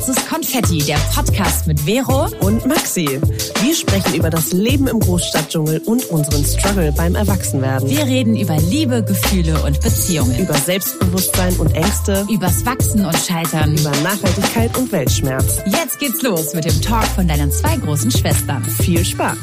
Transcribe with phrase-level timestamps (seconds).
[0.00, 3.20] Schwarzes Konfetti, der Podcast mit Vero und Maxi.
[3.62, 7.90] Wir sprechen über das Leben im Großstadtdschungel und unseren Struggle beim Erwachsenwerden.
[7.90, 10.38] Wir reden über Liebe, Gefühle und Beziehungen.
[10.38, 12.26] Über Selbstbewusstsein und Ängste.
[12.30, 13.76] Übers Wachsen und Scheitern.
[13.76, 15.58] Über Nachhaltigkeit und Weltschmerz.
[15.66, 18.64] Jetzt geht's los mit dem Talk von deinen zwei großen Schwestern.
[18.64, 19.36] Viel Spaß.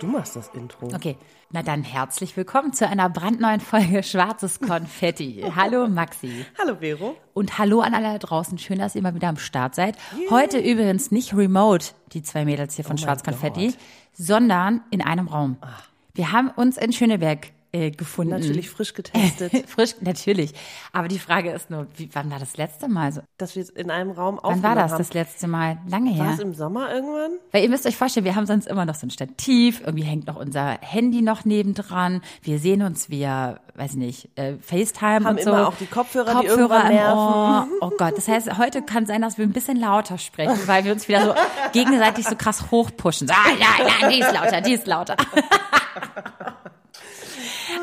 [0.00, 0.86] Du machst das Intro.
[0.94, 1.18] Okay,
[1.50, 5.44] na dann herzlich willkommen zu einer brandneuen Folge Schwarzes Konfetti.
[5.54, 6.46] hallo Maxi.
[6.58, 7.18] Hallo Vero.
[7.34, 8.56] Und hallo an alle da draußen.
[8.56, 9.98] Schön, dass ihr mal wieder am Start seid.
[10.16, 10.30] Yeah.
[10.30, 13.74] Heute übrigens nicht remote, die zwei Mädels hier von oh Schwarz Konfetti,
[14.14, 15.58] sondern in einem Raum.
[15.60, 15.90] Ach.
[16.14, 18.32] Wir haben uns in Schöneberg äh, gefunden.
[18.32, 19.52] Natürlich frisch getestet.
[19.68, 20.52] frisch, natürlich.
[20.92, 23.20] Aber die Frage ist nur, wie, wann war das letzte Mal so?
[23.38, 24.98] Dass wir in einem Raum Wann war das haben.
[24.98, 25.78] das letzte Mal?
[25.88, 26.24] Lange her.
[26.24, 27.32] War es im Sommer irgendwann?
[27.52, 30.26] Weil ihr müsst euch vorstellen, wir haben sonst immer noch so ein Stativ, irgendwie hängt
[30.26, 32.22] noch unser Handy noch nebendran.
[32.42, 35.50] Wir sehen uns via, weiß nicht, äh, FaceTime haben und so.
[35.50, 37.72] immer auch die Kopfhörer, Kopfhörer die irgendwann nerven.
[37.80, 37.86] Oh.
[37.86, 40.92] oh Gott, das heißt, heute kann sein, dass wir ein bisschen lauter sprechen, weil wir
[40.92, 41.34] uns wieder so
[41.72, 43.30] gegenseitig so krass hochpushen.
[43.30, 45.16] ah, ja, ja, die ist lauter, die ist lauter.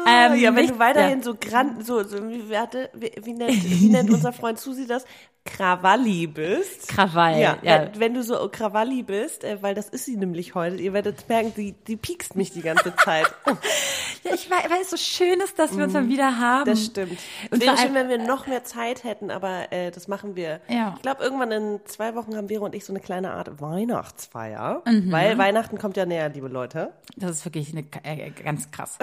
[0.07, 1.23] Ähm, ja, wenn du weiterhin ja.
[1.23, 5.05] so gran, so, so wie, warte, wie, wie, nennt, wie nennt unser Freund Susi das?
[5.47, 6.89] Krawalli bist.
[6.89, 7.57] Krawall, ja.
[7.61, 7.87] ja.
[7.95, 11.53] Wenn du so Krawalli bist, äh, weil das ist sie nämlich heute, ihr werdet merken,
[11.55, 13.33] die, die piekst mich die ganze Zeit.
[14.23, 16.09] ja, ich weiß, weil es so schön ist, dass wir uns mal mhm.
[16.09, 16.65] wieder haben.
[16.65, 17.17] Das stimmt.
[17.49, 20.59] Und wäre schön, wenn wir noch mehr Zeit hätten, aber äh, das machen wir.
[20.67, 20.93] Ja.
[20.97, 24.81] Ich glaube, irgendwann in zwei Wochen haben wir und ich so eine kleine Art Weihnachtsfeier,
[24.85, 25.11] mhm.
[25.11, 26.91] weil Weihnachten kommt ja näher, liebe Leute.
[27.15, 28.97] Das ist wirklich eine, äh, ganz krass.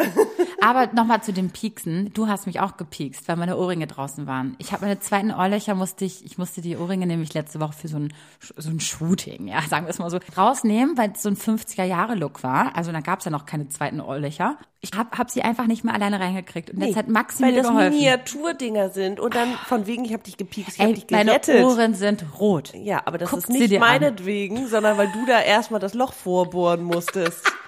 [0.61, 2.13] aber nochmal zu den Pieksen.
[2.15, 4.55] Du hast mich auch gepiekst, weil meine Ohrringe draußen waren.
[4.59, 7.89] Ich habe meine zweiten Ohrlöcher, musste ich, ich musste die Ohrringe nämlich letzte Woche für
[7.89, 8.13] so ein,
[8.57, 12.43] so ein Shooting, ja, sagen wir es mal so, rausnehmen, weil es so ein 50er-Jahre-Look
[12.43, 12.77] war.
[12.77, 14.57] Also da gab es ja noch keine zweiten Ohrlöcher.
[14.81, 16.71] Ich habe hab sie einfach nicht mehr alleine reingekriegt.
[16.71, 17.71] Und nee, jetzt hat Maxi weil das.
[17.71, 19.19] Miniaturdinger sind.
[19.19, 21.49] Und dann von wegen, ich habe dich gepiekst, ich habe dich gerettet.
[21.49, 22.73] Meine Ohren sind rot.
[22.75, 24.69] Ja, aber das Guck ist nicht meinetwegen, an.
[24.69, 27.51] sondern weil du da erstmal das Loch vorbohren musstest.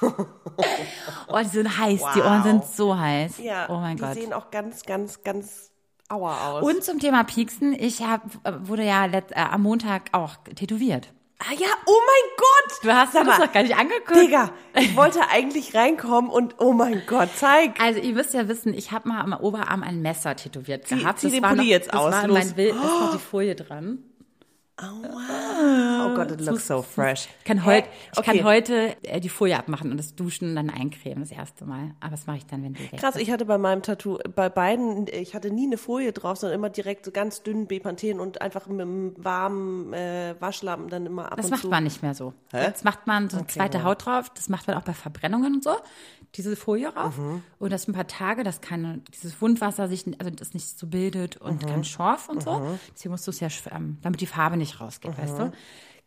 [1.28, 2.00] oh, die sind heiß.
[2.00, 2.12] Wow.
[2.14, 3.38] Die Ohren sind so heiß.
[3.38, 4.16] Ja, oh mein die Gott.
[4.16, 5.70] Die sehen auch ganz, ganz, ganz
[6.08, 6.62] aua aus.
[6.62, 7.74] Und zum Thema Pieksen.
[7.74, 8.22] Ich hab,
[8.66, 11.12] wurde ja let, äh, am Montag auch tätowiert.
[11.40, 12.78] Ah ja, oh mein Gott!
[12.82, 14.16] Du hast das doch gar nicht angeguckt.
[14.16, 17.80] Digga, ich wollte eigentlich reinkommen und oh mein Gott, zeig.
[17.80, 21.20] Also ihr müsst ja wissen, ich habe mal am Oberarm ein Messer tätowiert gehabt.
[21.20, 22.38] Zieh, zieh das den Pulli noch, jetzt das aus, war los.
[22.38, 24.02] mein Bild, ist noch die Folie dran.
[24.80, 26.06] Oh, wow.
[26.06, 27.28] oh Gott, it looks so fresh.
[27.40, 28.38] Ich kann, heut, ich okay.
[28.38, 31.94] kann heute äh, die Folie abmachen und das Duschen und dann eincremen das erste Mal.
[31.98, 35.08] Aber das mache ich dann, wenn du Krass, ich hatte bei meinem Tattoo, bei beiden,
[35.08, 38.68] ich hatte nie eine Folie drauf, sondern immer direkt so ganz dünnen Bepanthen und einfach
[38.68, 41.54] mit einem warmen äh, Waschlappen dann immer ab das und zu.
[41.56, 42.34] Das macht man nicht mehr so.
[42.52, 42.66] Hä?
[42.66, 44.30] Jetzt macht man so eine okay, zweite Haut drauf.
[44.30, 45.72] Das macht man auch bei Verbrennungen und so
[46.34, 47.42] diese Folie rauf mhm.
[47.58, 51.36] und das ein paar Tage, dass keine, dieses Wundwasser sich, also das nicht so bildet
[51.38, 51.66] und mhm.
[51.66, 52.60] kein Schorf und so.
[52.60, 52.78] Mhm.
[52.94, 53.48] Deswegen musst du es ja,
[54.02, 55.52] damit die Farbe nicht rausgeht, weißt du?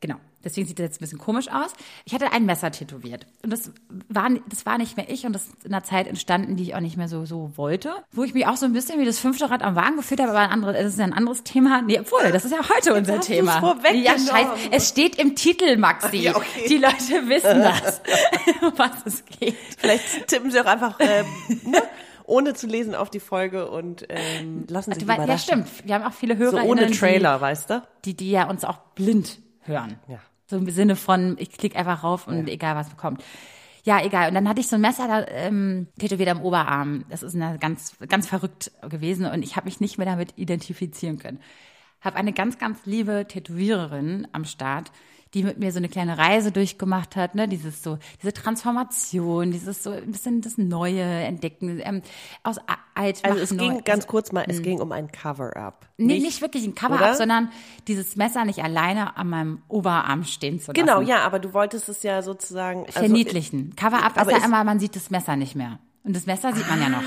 [0.01, 0.15] Genau.
[0.43, 1.73] Deswegen sieht das jetzt ein bisschen komisch aus.
[2.05, 3.27] Ich hatte ein Messer tätowiert.
[3.43, 3.71] Und das
[4.09, 6.75] war, das war nicht mehr ich und das ist in einer Zeit entstanden, die ich
[6.75, 7.93] auch nicht mehr so, so wollte.
[8.11, 10.31] Wo ich mich auch so ein bisschen wie das fünfte Rad am Wagen gefühlt habe,
[10.31, 11.83] aber ein anderes, das ist ja ein anderes Thema.
[11.83, 13.77] Nee, obwohl, das ist ja heute unser Thema.
[13.93, 14.71] Ja, scheiße.
[14.71, 16.17] Es steht im Titel, Maxi.
[16.17, 16.65] Ja, okay.
[16.67, 18.01] Die Leute wissen das,
[18.61, 19.55] um was es geht.
[19.77, 21.25] Vielleicht tippen sie auch einfach, ähm,
[21.65, 21.83] ne?
[22.25, 25.29] ohne zu lesen auf die Folge und ähm, lassen sich überraschen.
[25.29, 25.67] Ja, stimmt.
[25.85, 26.61] Wir haben auch viele Hörer.
[26.61, 27.83] So ohne Trailer, die, weißt du?
[28.05, 29.99] Die, die ja uns auch blind hören.
[30.07, 30.19] Ja.
[30.47, 32.53] So im Sinne von, ich klicke einfach rauf und ja.
[32.53, 33.23] egal was bekommt.
[33.83, 34.27] Ja, egal.
[34.27, 37.05] Und dann hatte ich so ein Messer da ähm, tätowiert am Oberarm.
[37.09, 41.39] Das ist ganz, ganz verrückt gewesen und ich habe mich nicht mehr damit identifizieren können.
[41.99, 44.91] Habe eine ganz, ganz liebe Tätowiererin am Start,
[45.33, 49.83] die mit mir so eine kleine Reise durchgemacht hat, ne, dieses so, diese Transformation, dieses
[49.83, 52.01] so ein bisschen das Neue entdecken, ähm,
[52.43, 52.57] aus
[52.95, 53.81] alt Also es ging neu.
[53.83, 54.63] ganz kurz mal, es hm.
[54.63, 55.87] ging um ein Cover-up.
[55.97, 57.49] Nee, nicht, nicht wirklich ein Cover-up, sondern
[57.87, 60.85] dieses Messer nicht alleine an meinem Oberarm stehen zu lassen.
[60.85, 63.75] Genau, ja, aber du wolltest es ja sozusagen also, verniedlichen.
[63.75, 65.79] Cover-up ist ja immer, man sieht das Messer nicht mehr.
[66.03, 67.03] Und das Messer sieht man ja noch.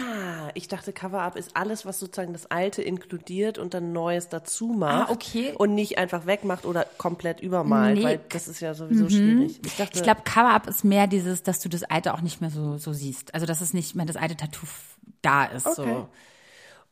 [0.54, 5.10] Ich dachte, Cover-Up ist alles, was sozusagen das Alte inkludiert und dann Neues dazu macht.
[5.10, 5.52] Ah, okay.
[5.56, 8.04] Und nicht einfach wegmacht oder komplett übermalt, nee.
[8.04, 9.10] weil das ist ja sowieso mhm.
[9.10, 9.60] schwierig.
[9.64, 12.78] Ich, ich glaube, Cover-Up ist mehr dieses, dass du das Alte auch nicht mehr so,
[12.78, 13.34] so siehst.
[13.34, 14.66] Also, dass es nicht mehr das alte Tattoo
[15.22, 15.66] da ist.
[15.66, 15.82] Okay.
[15.82, 16.08] So.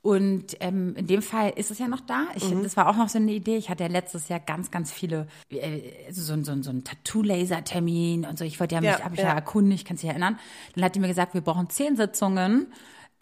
[0.03, 2.27] Und ähm, in dem Fall ist es ja noch da.
[2.35, 2.65] Ich, mhm.
[2.65, 3.57] Das war auch noch so eine Idee.
[3.57, 8.37] Ich hatte ja letztes Jahr ganz, ganz viele, äh, so, so, so ein Tattoo-Laser-Termin und
[8.37, 8.45] so.
[8.45, 10.41] Ich wollte ja mich, ja, habe ich ja, ja erkundigt, kannst dich erinnern.
[10.75, 12.67] Dann hat die mir gesagt, wir brauchen zehn Sitzungen.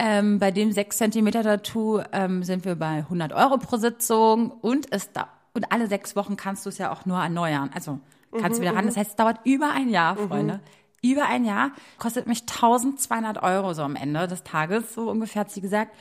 [0.03, 4.91] Ähm, bei dem sechs Zentimeter Tattoo ähm, sind wir bei 100 Euro pro Sitzung und
[4.93, 7.69] es da und alle sechs Wochen kannst du es ja auch nur erneuern.
[7.75, 8.01] Also
[8.33, 8.85] kannst du mhm, wieder ran.
[8.85, 8.89] Mhm.
[8.89, 10.29] Das heißt, es dauert über ein Jahr, mhm.
[10.29, 10.61] Freunde.
[11.03, 15.51] Über ein Jahr kostet mich 1200 Euro so am Ende des Tages, so ungefähr hat
[15.51, 15.95] sie gesagt.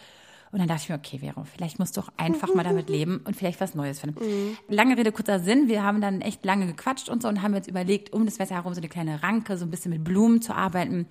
[0.52, 3.22] Und dann dachte ich mir, okay, Vero, vielleicht musst du auch einfach mal damit leben
[3.26, 4.26] und vielleicht was Neues finden.
[4.26, 4.58] Mhm.
[4.70, 5.68] Lange Rede, kurzer Sinn.
[5.68, 8.56] Wir haben dann echt lange gequatscht und so und haben jetzt überlegt, um das Wetter
[8.56, 11.08] herum so eine kleine Ranke, so ein bisschen mit Blumen zu arbeiten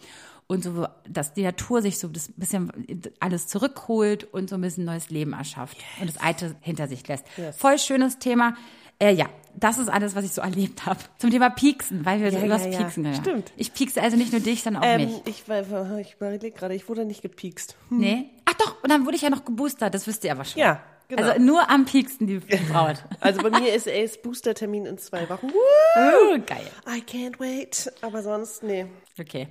[0.49, 2.73] und so, dass die Natur sich so das bisschen
[3.21, 5.87] alles zurückholt und so ein bisschen neues Leben erschafft yes.
[6.01, 7.25] und das Alte hinter sich lässt.
[7.37, 7.57] Yes.
[7.57, 8.57] Voll schönes Thema.
[8.99, 10.99] Äh, ja, das ist alles, was ich so erlebt habe.
[11.19, 12.79] Zum Thema Pieksen, weil wir ja, so übers ja, ja.
[12.79, 13.21] Pieksen gehört.
[13.21, 13.53] Stimmt.
[13.57, 15.21] Ich piekse also nicht nur dich, sondern auch ähm, mich.
[15.27, 17.77] Ich, ich überlege gerade, ich wurde nicht gepiekst.
[17.91, 17.99] Hm.
[17.99, 18.31] Nee?
[18.47, 20.61] Ach doch, und dann wurde ich ja noch geboostert, das wisst ihr aber schon.
[20.61, 21.23] Ja, Genau.
[21.23, 22.39] Also nur am pieksten die
[22.71, 23.03] Braut.
[23.21, 25.49] Also bei mir ist es Boostertermin in zwei Wochen.
[25.49, 26.35] Woo!
[26.35, 26.71] Uh, geil.
[26.87, 27.91] I can't wait.
[28.03, 28.85] Aber sonst, nee.
[29.19, 29.49] Okay.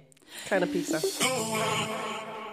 [0.50, 1.02] Keine Piekser.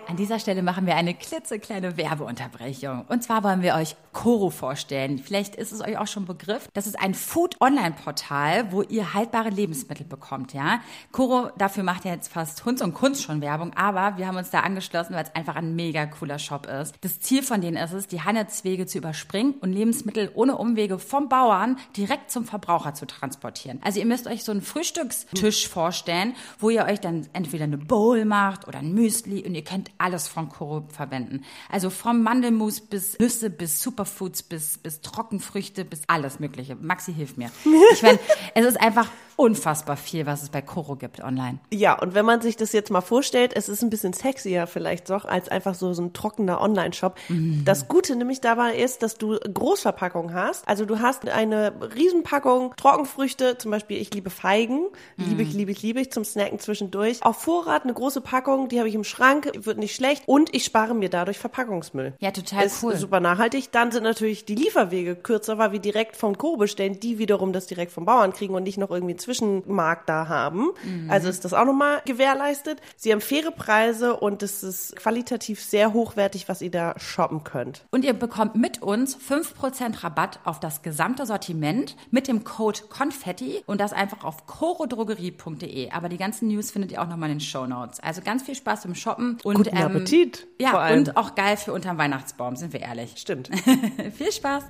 [0.06, 3.04] An dieser Stelle machen wir eine klitzekleine Werbeunterbrechung.
[3.08, 5.18] Und zwar wollen wir euch Coro vorstellen.
[5.18, 6.68] Vielleicht ist es euch auch schon Begriff.
[6.72, 10.80] Das ist ein Food-Online-Portal, wo ihr haltbare Lebensmittel bekommt, ja.
[11.10, 14.50] Coro, dafür macht ja jetzt fast Hunds und Kunst schon Werbung, aber wir haben uns
[14.50, 16.94] da angeschlossen, weil es einfach ein mega cooler Shop ist.
[17.00, 21.28] Das Ziel von denen ist es, die Handelswege zu überspringen und Lebensmittel ohne Umwege vom
[21.28, 23.80] Bauern direkt zum Verbraucher zu transportieren.
[23.82, 28.24] Also ihr müsst euch so einen Frühstückstisch vorstellen, wo ihr euch dann entweder eine Bowl
[28.24, 31.44] macht oder ein Müsli und ihr könnt alles von Koro verwenden.
[31.70, 36.75] Also vom Mandelmus bis Nüsse, bis Superfoods, bis, bis Trockenfrüchte, bis alles Mögliche.
[36.75, 37.50] Maxi hilft mir.
[37.93, 38.19] Ich meine,
[38.55, 41.58] es ist einfach unfassbar viel, was es bei Koro gibt online.
[41.72, 45.10] Ja, und wenn man sich das jetzt mal vorstellt, es ist ein bisschen sexier vielleicht
[45.10, 47.16] doch, als einfach so, so ein trockener Online-Shop.
[47.28, 47.62] Mhm.
[47.64, 50.66] Das Gute nämlich dabei ist, dass du Großverpackungen hast.
[50.69, 54.86] Also du hast eine Riesenpackung Trockenfrüchte, zum Beispiel ich liebe Feigen,
[55.16, 55.25] mhm.
[55.28, 57.22] liebe ich, liebe ich, liebe ich zum Snacken zwischendurch.
[57.22, 60.64] Auf Vorrat eine große Packung, die habe ich im Schrank, wird nicht schlecht und ich
[60.64, 62.14] spare mir dadurch Verpackungsmüll.
[62.20, 62.96] Ja, total ist cool.
[62.96, 63.72] super nachhaltig.
[63.72, 67.66] Dann sind natürlich die Lieferwege kürzer, weil wir direkt vom Koro bestellen, die wiederum das
[67.66, 70.71] direkt vom Bauern kriegen und nicht noch irgendwie Zwischenmarkt da haben.
[70.85, 71.11] Mhm.
[71.11, 72.81] Also ist das auch nochmal gewährleistet.
[72.97, 77.87] Sie haben faire Preise und es ist qualitativ sehr hochwertig, was ihr da shoppen könnt.
[77.91, 83.62] Und ihr bekommt mit uns 5% Rabatt auf das gesamte Sortiment mit dem Code Konfetti
[83.67, 85.91] und das einfach auf chorodrogerie.de.
[85.91, 88.00] Aber die ganzen News findet ihr auch nochmal in den Show Notes.
[88.00, 90.47] Also ganz viel Spaß im Shoppen und Guten ähm, Appetit.
[90.61, 93.15] Ja, und auch geil für unterm Weihnachtsbaum, sind wir ehrlich.
[93.17, 93.50] Stimmt.
[94.17, 94.65] viel Spaß.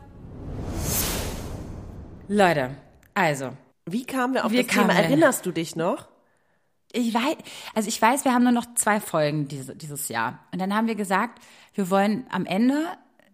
[2.29, 2.71] Leute,
[3.15, 3.51] also
[3.86, 4.94] wie kamen wir auf wir das Thema?
[4.94, 6.08] Erinnerst du dich noch?
[6.92, 7.36] Ich weiß,
[7.75, 10.38] also ich weiß, wir haben nur noch zwei Folgen diese, dieses Jahr.
[10.52, 11.40] Und dann haben wir gesagt,
[11.75, 12.86] wir wollen am Ende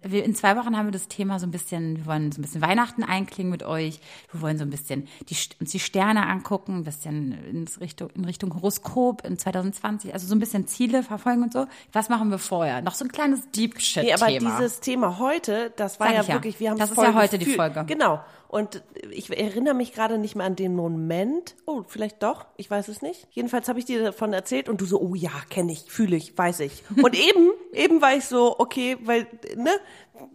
[0.02, 2.43] wir, in zwei Wochen haben wir das Thema so ein bisschen, wir wollen so ein
[2.43, 4.00] bisschen Weihnachten einklingen mit euch.
[4.32, 8.25] Wir wollen so ein bisschen die, uns die Sterne angucken, ein bisschen ins Richtung, in
[8.25, 11.67] Richtung Horoskop in 2020, also so ein bisschen Ziele verfolgen und so.
[11.93, 12.82] Was machen wir vorher?
[12.82, 14.26] Noch so ein kleines Deep Shit Thema.
[14.26, 17.14] Nee, aber dieses Thema heute, das war Sag ja, wirklich, wir haben Das ist ja
[17.14, 17.85] heute die Folge.
[17.87, 18.20] Genau.
[18.50, 18.82] Und
[19.12, 21.55] ich erinnere mich gerade nicht mehr an den Moment.
[21.67, 22.47] Oh, vielleicht doch.
[22.56, 23.29] Ich weiß es nicht.
[23.31, 26.37] Jedenfalls habe ich dir davon erzählt und du so, oh ja, kenne ich, fühle ich,
[26.37, 26.82] weiß ich.
[27.00, 29.70] Und eben, eben war ich so, okay, weil, ne,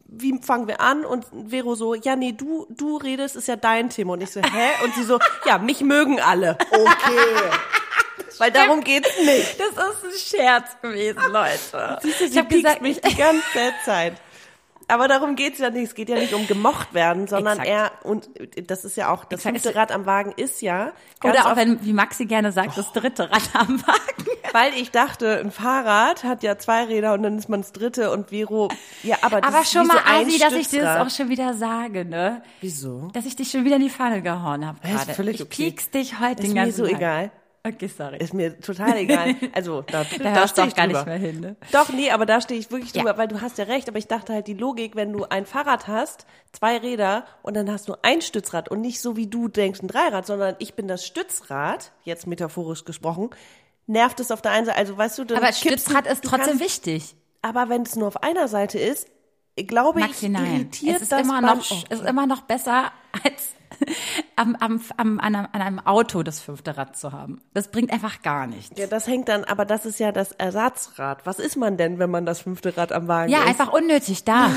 [0.07, 1.03] wie fangen wir an?
[1.03, 4.13] Und Vero so, ja, nee, du, du redest, ist ja dein Thema.
[4.13, 4.85] Und ich so, hä?
[4.85, 6.57] Und sie so, ja, mich mögen alle.
[6.71, 7.51] Okay.
[8.37, 9.59] Weil darum geht's nicht.
[9.59, 11.99] Das ist ein Scherz gewesen, Leute.
[12.01, 14.13] Siehst du, sie ich habe gesagt, mich die ganze Zeit.
[14.87, 15.83] Aber darum geht's ja nicht.
[15.83, 17.69] Es geht ja nicht um gemocht werden, sondern Exakt.
[17.69, 18.29] eher, und
[18.67, 19.61] das ist ja auch, das Exakt.
[19.61, 20.91] fünfte Rad am Wagen ist ja.
[21.23, 22.75] Oder auch wenn, wie Maxi gerne sagt, oh.
[22.75, 24.29] das dritte Rad am Wagen.
[24.53, 28.11] Weil ich dachte, ein Fahrrad hat ja zwei Räder und dann ist man das dritte
[28.11, 28.69] und Vero,
[29.03, 31.29] ja, aber das aber ist schon mal, so Asi, dass ich dir das auch schon
[31.29, 32.41] wieder sage, ne?
[32.61, 33.09] Wieso?
[33.13, 35.31] Dass ich dich schon wieder in die Pfanne gehauen habe gerade.
[35.31, 35.49] Ich okay.
[35.49, 36.95] piekst dich heute ist den ganzen mir so Tag.
[36.95, 37.31] egal.
[37.65, 38.17] Okay, sorry.
[38.17, 39.35] Ist mir total egal.
[39.53, 40.99] Also da, da, da stehe ich gar drüber.
[40.99, 41.39] nicht mehr hin.
[41.39, 41.55] Ne?
[41.71, 43.17] Doch, nee, aber da stehe ich wirklich drüber, ja.
[43.17, 43.89] weil du hast ja recht.
[43.89, 47.71] Aber ich dachte halt die Logik, wenn du ein Fahrrad hast, zwei Räder und dann
[47.71, 50.87] hast du ein Stützrad und nicht so wie du denkst ein Dreirad, sondern ich bin
[50.87, 53.31] das Stützrad, jetzt metaphorisch gesprochen,
[53.87, 54.77] nervt es auf der einen Seite.
[54.77, 57.15] Also weißt du, dann aber Stützrad du, ist trotzdem kannst, wichtig.
[57.41, 59.07] Aber wenn es nur auf einer Seite ist,
[59.55, 60.55] glaube Maxi, ich, nein.
[60.55, 61.83] irritiert es ist das immer noch, oh.
[61.89, 62.91] es ist immer noch besser
[63.23, 63.55] als
[64.35, 67.41] am, am, am, an, einem, an einem Auto das fünfte Rad zu haben.
[67.53, 68.79] Das bringt einfach gar nichts.
[68.79, 71.25] Ja, das hängt dann, aber das ist ja das Ersatzrad.
[71.25, 73.43] Was ist man denn, wenn man das fünfte Rad am Wagen ja, ist?
[73.45, 74.49] Ja, einfach unnötig da.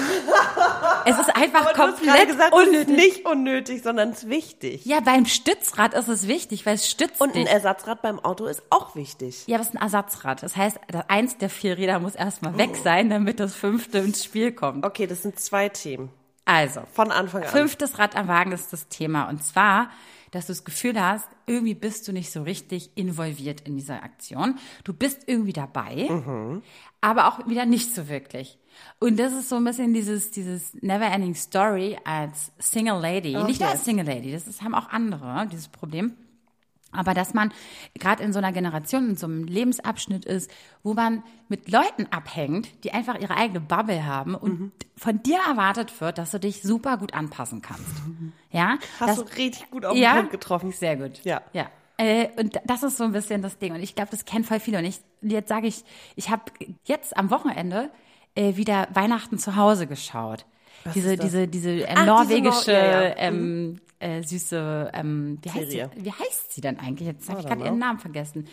[1.04, 2.80] es ist einfach aber komplett gesagt, unnötig.
[2.80, 4.84] Es ist nicht unnötig, sondern es ist wichtig.
[4.84, 7.50] Ja, beim Stützrad ist es wichtig, weil es stützt Und ein dich.
[7.50, 9.44] Ersatzrad beim Auto ist auch wichtig.
[9.46, 10.42] Ja, was ist ein Ersatzrad?
[10.42, 12.82] Das heißt, eins der vier Räder muss erstmal weg oh.
[12.82, 14.84] sein, damit das fünfte ins Spiel kommt.
[14.84, 16.10] Okay, das sind zwei Themen.
[16.48, 17.48] Also, von Anfang an.
[17.50, 19.28] Fünftes Rad am Wagen ist das Thema.
[19.28, 19.90] Und zwar,
[20.30, 24.58] dass du das Gefühl hast, irgendwie bist du nicht so richtig involviert in dieser Aktion.
[24.82, 26.62] Du bist irgendwie dabei, mhm.
[27.02, 28.58] aber auch wieder nicht so wirklich.
[28.98, 33.36] Und das ist so ein bisschen dieses, dieses Never-Ending Story als Single Lady.
[33.36, 36.14] Oh, nicht nur als Single Lady, das ist, haben auch andere, dieses Problem.
[36.90, 37.52] Aber dass man
[37.99, 40.50] gerade in so einer Generation, in so einem Lebensabschnitt ist,
[40.83, 44.73] wo man mit Leuten abhängt, die einfach ihre eigene Bubble haben und mhm.
[44.97, 47.95] von dir erwartet wird, dass du dich super gut anpassen kannst.
[48.50, 48.78] Ja?
[49.00, 50.73] Hast das, du richtig gut auf den ja, Punkt getroffen.
[50.73, 51.23] Sehr gut.
[51.25, 51.42] Ja.
[51.52, 51.68] Ja.
[51.99, 53.75] Äh, und das ist so ein bisschen das Ding.
[53.75, 54.78] Und ich glaube, das kennen voll viele.
[54.78, 55.85] Und ich, jetzt sage ich,
[56.16, 56.42] ich habe
[56.85, 57.90] jetzt am Wochenende
[58.35, 60.47] äh, wieder Weihnachten zu Hause geschaut.
[60.85, 63.16] Was diese, diese, diese äh, Ach, norwegische diese Nor ja, ja.
[63.16, 67.08] Ähm, mhm äh, süße, ähm, wie, heißt sie, wie heißt sie denn eigentlich?
[67.08, 68.46] Jetzt habe ich gerade ihren Namen vergessen.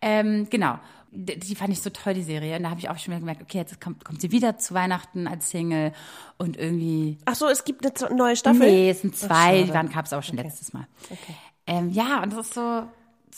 [0.00, 0.78] Ähm, genau.
[1.10, 2.56] Die, die fand ich so toll, die Serie.
[2.56, 4.74] Und da habe ich auch schon wieder gemerkt, okay, jetzt kommt, kommt sie wieder zu
[4.74, 5.92] Weihnachten als Single
[6.36, 7.18] und irgendwie.
[7.24, 8.60] Ach so, es gibt eine neue Staffel?
[8.60, 10.46] Nee, es sind zwei, die waren, gab es auch schon okay.
[10.46, 10.86] letztes Mal.
[11.10, 11.34] Okay.
[11.66, 12.82] Ähm, ja, und das ist so,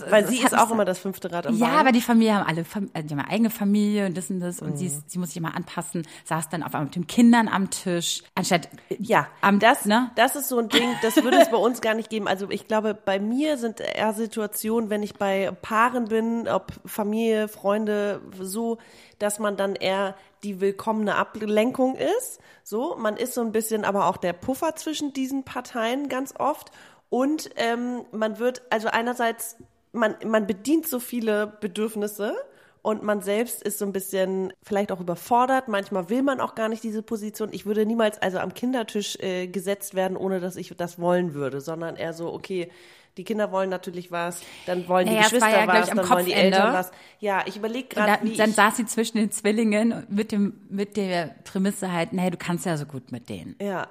[0.09, 2.65] weil sie ist auch immer das fünfte Rad am Ja, aber die Familie haben alle,
[2.95, 4.77] äh, die haben eigene Familie und das und das und mhm.
[4.77, 7.71] sie, ist, sie muss sich immer anpassen, saß dann auf einmal mit den Kindern am
[7.71, 10.11] Tisch, anstatt, ja, am, das, ne?
[10.17, 12.29] Das ist so ein Ding, das würde es bei uns gar nicht geben.
[12.29, 17.49] Also ich glaube, bei mir sind eher Situationen, wenn ich bei Paaren bin, ob Familie,
[17.49, 18.79] Freunde, so,
[19.19, 22.41] dass man dann eher die willkommene Ablenkung ist.
[22.63, 26.71] So, man ist so ein bisschen aber auch der Puffer zwischen diesen Parteien ganz oft.
[27.09, 29.57] Und ähm, man wird, also einerseits
[29.93, 32.35] man, man bedient so viele Bedürfnisse
[32.83, 35.69] und man selbst ist so ein bisschen vielleicht auch überfordert.
[35.69, 37.51] Manchmal will man auch gar nicht diese Position.
[37.53, 41.61] Ich würde niemals also am Kindertisch äh, gesetzt werden, ohne dass ich das wollen würde,
[41.61, 42.71] sondern eher so, okay,
[43.17, 46.15] die Kinder wollen natürlich was, dann wollen die naja, Geschwister ja, was, dann Kopfende.
[46.15, 46.91] wollen die Eltern was.
[47.19, 51.35] Ja, ich überlege gerade, wie Dann saß sie zwischen den Zwillingen mit dem mit der
[51.45, 53.57] Prämisse halt, naja, du kannst ja so gut mit denen.
[53.61, 53.89] Ja,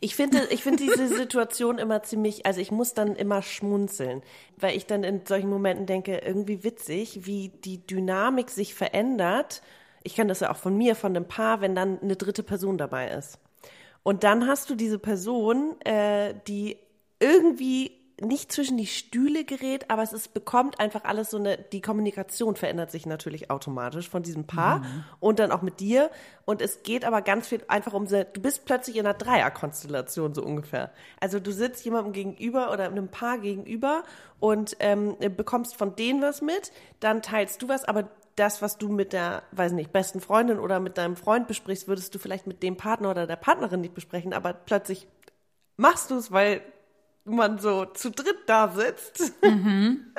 [0.00, 4.22] ich finde, ich finde diese Situation immer ziemlich, also ich muss dann immer schmunzeln,
[4.56, 9.62] weil ich dann in solchen Momenten denke, irgendwie witzig, wie die Dynamik sich verändert.
[10.02, 12.78] Ich kenne das ja auch von mir, von einem Paar, wenn dann eine dritte Person
[12.78, 13.38] dabei ist.
[14.02, 16.78] Und dann hast du diese Person, äh, die
[17.18, 21.82] irgendwie nicht zwischen die Stühle gerät, aber es ist, bekommt einfach alles so eine, die
[21.82, 25.04] Kommunikation verändert sich natürlich automatisch von diesem Paar mhm.
[25.20, 26.10] und dann auch mit dir.
[26.46, 30.42] Und es geht aber ganz viel einfach um, du bist plötzlich in einer Dreierkonstellation so
[30.42, 30.92] ungefähr.
[31.20, 34.02] Also du sitzt jemandem gegenüber oder einem Paar gegenüber
[34.40, 38.88] und ähm, bekommst von denen was mit, dann teilst du was, aber das, was du
[38.88, 42.62] mit der, weiß nicht, besten Freundin oder mit deinem Freund besprichst, würdest du vielleicht mit
[42.62, 45.06] dem Partner oder der Partnerin nicht besprechen, aber plötzlich
[45.76, 46.62] machst du es, weil
[47.34, 49.32] man so zu dritt da sitzt.
[49.42, 50.06] Mhm.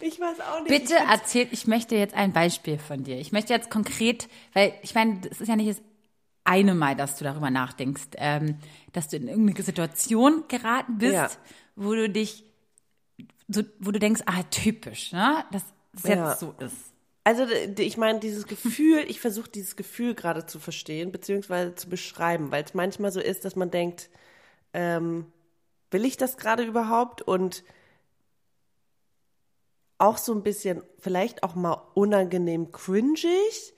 [0.00, 0.68] Ich weiß auch nicht.
[0.68, 3.18] Bitte erzähl, ich möchte jetzt ein Beispiel von dir.
[3.18, 5.80] Ich möchte jetzt konkret, weil ich meine, es ist ja nicht das
[6.42, 8.56] eine Mal, dass du darüber nachdenkst, ähm,
[8.92, 11.30] dass du in irgendeine Situation geraten bist, ja.
[11.76, 12.44] wo du dich,
[13.46, 15.44] so, wo du denkst, ah, typisch, ne?
[15.52, 15.62] Dass
[15.94, 16.30] es ja.
[16.30, 16.92] jetzt so ist.
[17.22, 17.44] Also
[17.78, 22.64] ich meine, dieses Gefühl, ich versuche dieses Gefühl gerade zu verstehen, beziehungsweise zu beschreiben, weil
[22.64, 24.08] es manchmal so ist, dass man denkt,
[24.72, 25.26] ähm,
[25.90, 27.22] will ich das gerade überhaupt?
[27.22, 27.64] Und
[30.00, 33.74] auch so ein bisschen, vielleicht auch mal unangenehm cringig.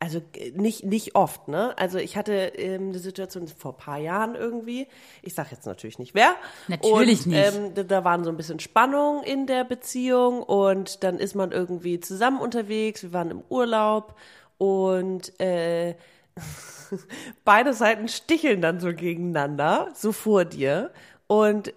[0.00, 0.20] Also
[0.54, 1.72] nicht, nicht oft, ne?
[1.78, 4.86] Also ich hatte ähm, eine Situation vor ein paar Jahren irgendwie.
[5.22, 6.34] Ich sage jetzt natürlich nicht wer.
[6.68, 7.54] Natürlich und, nicht.
[7.54, 12.00] Ähm, da waren so ein bisschen Spannung in der Beziehung und dann ist man irgendwie
[12.00, 13.02] zusammen unterwegs.
[13.02, 14.14] Wir waren im Urlaub
[14.58, 15.94] und äh,
[17.44, 20.92] beide Seiten sticheln dann so gegeneinander, so vor dir.
[21.26, 21.72] Und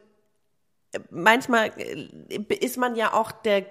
[1.09, 1.71] manchmal
[2.59, 3.65] ist man ja auch der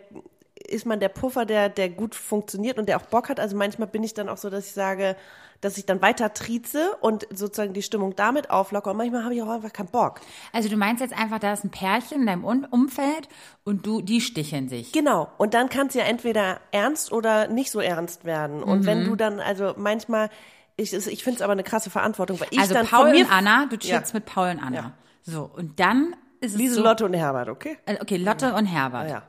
[0.68, 3.40] ist man der Puffer, der, der gut funktioniert und der auch Bock hat.
[3.40, 5.16] Also manchmal bin ich dann auch so, dass ich sage,
[5.60, 8.90] dass ich dann weiter trieze und sozusagen die Stimmung damit auflocke.
[8.90, 10.20] Und manchmal habe ich auch einfach keinen Bock.
[10.52, 13.28] Also du meinst jetzt einfach, da ist ein Pärchen in deinem Umfeld
[13.64, 14.92] und du, die sticheln sich.
[14.92, 15.28] Genau.
[15.38, 18.62] Und dann kann es ja entweder ernst oder nicht so ernst werden.
[18.62, 18.86] Und mhm.
[18.86, 20.30] wenn du dann, also manchmal,
[20.76, 23.66] ich, ich finde es aber eine krasse Verantwortung, weil ich also dann Paul und Anna,
[23.66, 24.18] du chillst ja.
[24.18, 24.76] mit Paul und Anna.
[24.76, 24.92] Ja.
[25.26, 27.78] So, und dann ist es Lise, so, Lotte und Herbert, okay?
[27.84, 29.10] Äh, okay, Lotte und Herbert.
[29.10, 29.22] Ja.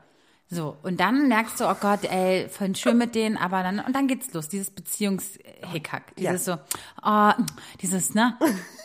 [0.50, 3.94] So, und dann merkst du, oh Gott, ey, voll schön mit denen, aber dann, und
[3.94, 6.56] dann geht's los, dieses Beziehungshickhack, dieses ja.
[6.56, 6.62] so,
[7.04, 7.44] oh,
[7.82, 8.38] dieses, ne,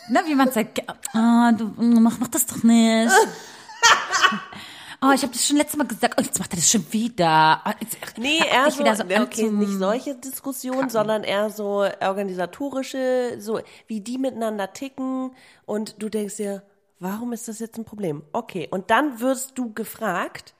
[0.08, 3.12] ne, wie man sagt, oh, du, mach, mach das doch nicht.
[5.02, 6.14] Oh, ich habe das schon letztes Mal gesagt.
[6.18, 7.62] Oh, jetzt macht er das schon wieder.
[7.64, 13.60] Oh, jetzt, nee, eher so, so okay, nicht solche Diskussionen, sondern eher so organisatorische, so
[13.86, 15.30] wie die miteinander ticken
[15.64, 16.64] und du denkst dir,
[17.02, 18.22] warum ist das jetzt ein Problem?
[18.32, 20.54] Okay, und dann wirst du gefragt,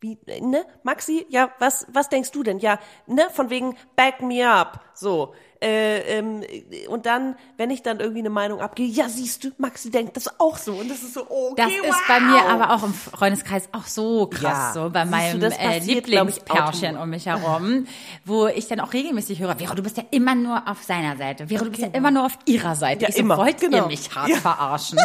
[0.00, 2.58] wie, ne, Maxi, ja, was, was denkst du denn?
[2.58, 5.34] Ja, ne, von wegen back me up, so.
[5.66, 6.44] Äh, ähm,
[6.88, 10.38] und dann, wenn ich dann irgendwie eine Meinung abgehe, ja, siehst du, Maxi denkt das
[10.38, 10.74] auch so.
[10.74, 11.88] Und das ist so, okay, Das wow.
[11.88, 14.72] ist bei mir aber auch im Freundeskreis auch so krass, Ja.
[14.74, 17.86] so bei du, meinem äh, Lieblingspärchen um mich herum,
[18.24, 21.48] wo ich dann auch regelmäßig höre, Vero, du bist ja immer nur auf seiner Seite.
[21.48, 23.02] Vero, du bist ja immer nur auf ihrer Seite.
[23.02, 23.78] Ja, ich so, immer, wollt genau.
[23.78, 24.36] ihr mich hart Ja.
[24.36, 24.98] verarschen?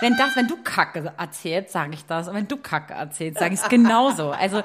[0.00, 2.28] wenn das, wenn du Kacke erzählst, sage ich das.
[2.28, 4.30] Und wenn du Kacke erzählst, sage ich es genauso.
[4.30, 4.62] Also,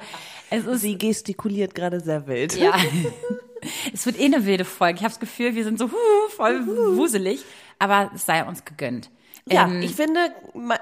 [0.50, 2.56] es ist Sie gestikuliert gerade sehr wild.
[2.56, 2.74] ja.
[3.94, 4.98] es wird eh eine wilde Folge.
[4.98, 7.44] Ich habe das Gefühl, wir sind so huh, voll wuselig,
[7.80, 9.10] aber es sei uns gegönnt.
[9.50, 10.20] Ja, Ähm, ich finde,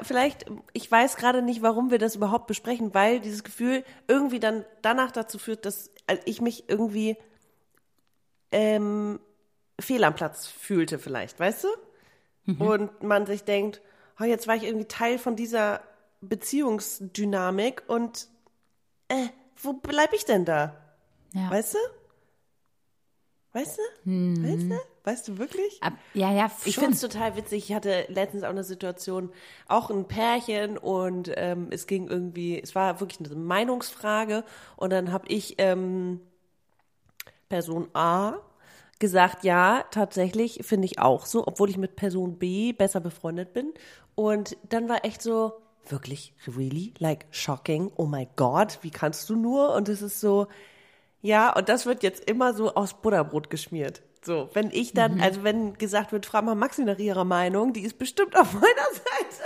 [0.03, 4.65] vielleicht, ich weiß gerade nicht, warum wir das überhaupt besprechen, weil dieses Gefühl irgendwie dann
[4.81, 7.15] danach dazu führt, dass also ich mich irgendwie
[8.51, 9.19] ähm,
[9.79, 11.67] fehl am Platz fühlte vielleicht, weißt du?
[12.57, 13.79] Und man sich denkt,
[14.19, 15.81] oh, jetzt war ich irgendwie Teil von dieser
[16.21, 18.27] Beziehungsdynamik und
[19.07, 19.27] äh,
[19.61, 20.75] wo bleib ich denn da?
[21.33, 21.49] ja.
[21.49, 21.77] Weißt du?
[23.53, 23.81] Weißt du?
[24.43, 24.79] Weißt du?
[25.03, 25.81] Weißt du wirklich?
[25.81, 26.83] Ab, ja, ja, Ich schon.
[26.83, 27.69] finde es total witzig.
[27.69, 29.31] Ich hatte letztens auch eine Situation,
[29.67, 34.43] auch ein Pärchen und ähm, es ging irgendwie, es war wirklich eine Meinungsfrage
[34.75, 36.21] und dann habe ich ähm,
[37.49, 38.35] Person A
[38.99, 43.73] gesagt, ja, tatsächlich finde ich auch so, obwohl ich mit Person B besser befreundet bin.
[44.13, 45.53] Und dann war echt so,
[45.87, 49.73] wirklich, really, like shocking, oh my God, wie kannst du nur?
[49.73, 50.47] Und es ist so,
[51.21, 54.01] ja, und das wird jetzt immer so aus Butterbrot geschmiert.
[54.23, 55.21] So, wenn ich dann, Mhm.
[55.21, 58.65] also wenn gesagt wird, frag mal Maxi nach ihrer Meinung, die ist bestimmt auf meiner
[58.93, 59.43] Seite.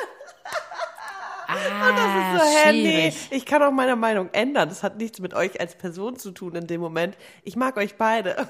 [1.47, 4.69] ah, So, hä, nee, ich kann auch meine Meinung ändern.
[4.69, 7.15] Das hat nichts mit euch als Person zu tun in dem Moment.
[7.43, 8.47] Ich mag euch beide.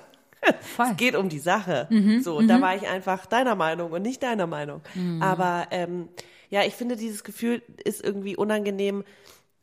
[0.75, 0.87] Voll.
[0.91, 1.87] Es geht um die Sache.
[1.89, 4.81] Mhm, So, und da war ich einfach deiner Meinung und nicht deiner Meinung.
[5.21, 6.09] Aber ähm,
[6.49, 9.03] ja, ich finde, dieses Gefühl ist irgendwie unangenehm,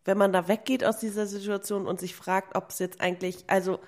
[0.04, 3.80] wenn man da weggeht aus dieser Situation und sich fragt, ob es jetzt eigentlich, also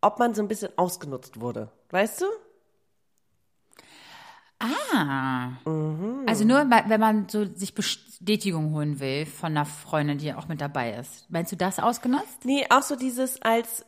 [0.00, 1.70] ob man so ein bisschen ausgenutzt wurde.
[1.90, 2.26] Weißt du?
[4.58, 5.52] Ah.
[5.64, 6.24] Mhm.
[6.26, 10.60] Also nur, wenn man so sich Bestätigung holen will von einer Freundin, die auch mit
[10.60, 11.30] dabei ist.
[11.30, 12.44] Meinst du das ausgenutzt?
[12.44, 13.84] Nee, auch so dieses als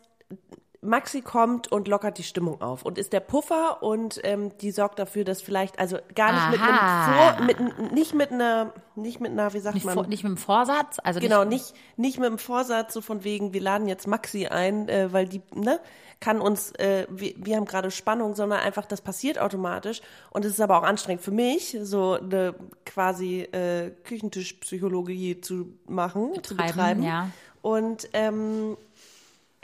[0.84, 4.98] Maxi kommt und lockert die Stimmung auf und ist der Puffer und ähm, die sorgt
[4.98, 7.34] dafür, dass vielleicht also gar nicht mit einem Aha.
[7.34, 10.32] Vor, mit, nicht mit einer nicht mit einer wie sagt Nicht, man vor, nicht mit
[10.32, 10.98] dem Vorsatz?
[11.04, 14.88] Also genau nicht, nicht mit dem Vorsatz so von wegen wir laden jetzt Maxi ein,
[14.88, 15.78] äh, weil die ne
[16.18, 20.54] kann uns äh, wir, wir haben gerade Spannung, sondern einfach das passiert automatisch und es
[20.54, 26.72] ist aber auch anstrengend für mich so eine quasi äh, Küchentischpsychologie zu machen zu Betreiben,
[26.72, 27.30] betreiben ja.
[27.62, 28.76] und ähm,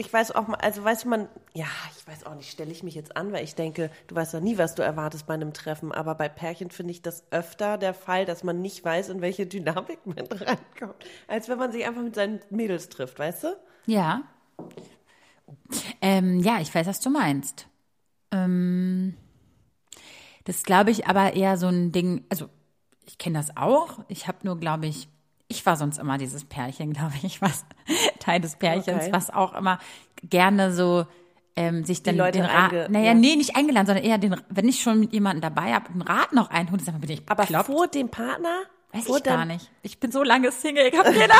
[0.00, 2.84] ich weiß auch mal, also weißt du, man, ja, ich weiß auch nicht, stelle ich
[2.84, 5.52] mich jetzt an, weil ich denke, du weißt doch nie, was du erwartest bei einem
[5.52, 9.20] Treffen, aber bei Pärchen finde ich das öfter der Fall, dass man nicht weiß, in
[9.20, 13.56] welche Dynamik man reinkommt, als wenn man sich einfach mit seinen Mädels trifft, weißt du?
[13.86, 14.22] Ja.
[16.00, 17.66] Ähm, ja, ich weiß, was du meinst.
[18.30, 19.16] Ähm,
[20.44, 22.48] das glaube ich aber eher so ein Ding, also
[23.04, 23.98] ich kenne das auch.
[24.06, 25.08] Ich habe nur, glaube ich,
[25.48, 27.64] ich war sonst immer dieses Pärchen, glaube ich, was
[28.28, 29.12] Teil des Pärchens, Okay.
[29.12, 29.78] was auch immer
[30.28, 31.06] gerne so
[31.56, 33.14] ähm, sich dann den Rat, naja, ja.
[33.14, 36.32] nee, nicht eingeladen, sondern eher den, wenn ich schon mit jemandem dabei habe, den Rat
[36.32, 37.66] noch einholen, sag mal, bin ich Aber bekloppt?
[37.66, 38.54] vor dem Partner?
[38.92, 39.70] Weiß vor ich gar nicht.
[39.82, 41.32] Ich bin so lange Single, ich habe keine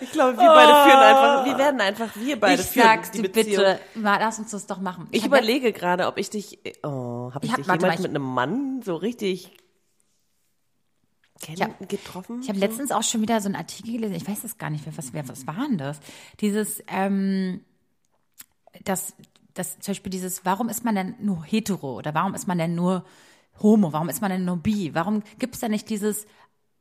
[0.00, 3.22] Ich glaube, wir beide führen einfach, wir werden einfach, wir beide Ich führen sag's die
[3.22, 3.56] dir Beziehung.
[3.64, 5.06] bitte, mal, lass uns das doch machen.
[5.10, 8.10] Ich hab überlege gerade, ob ich dich, oh, habe ich, Ich hab- dich ich- mit
[8.10, 9.52] einem Mann so richtig
[11.40, 12.40] kennen, hab- getroffen?
[12.42, 14.86] Ich habe letztens auch schon wieder so einen Artikel gelesen, ich weiß das gar nicht
[14.86, 16.00] mehr, was, wer- was war denn das?
[16.40, 17.60] Dieses, ähm,
[18.84, 19.14] das,
[19.54, 22.74] das, zum Beispiel dieses, warum ist man denn nur hetero oder warum ist man denn
[22.74, 23.04] nur
[23.60, 24.94] homo, warum ist man denn nur bi?
[24.94, 26.26] Warum gibt es da nicht dieses,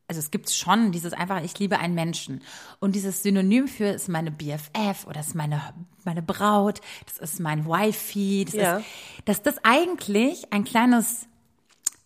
[0.08, 2.42] also es gibt schon dieses einfach, ich liebe einen Menschen.
[2.80, 5.62] Und dieses Synonym für ist meine BFF oder ist meine,
[6.06, 8.78] meine Braut, das ist mein Wifi, das Ja.
[8.78, 8.86] ist,
[9.26, 11.28] dass das eigentlich ein kleines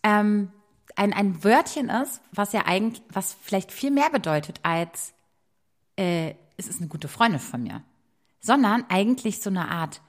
[0.02, 0.50] ähm,
[0.96, 5.12] ein, ein Wörtchen ist, was ja eigentlich, was vielleicht viel mehr bedeutet als
[5.96, 7.82] äh, es ist eine gute Freundin von mir,
[8.40, 10.00] sondern eigentlich so eine Art,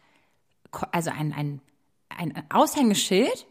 [0.91, 1.61] also ein, ein,
[2.09, 3.47] ein Aushängeschild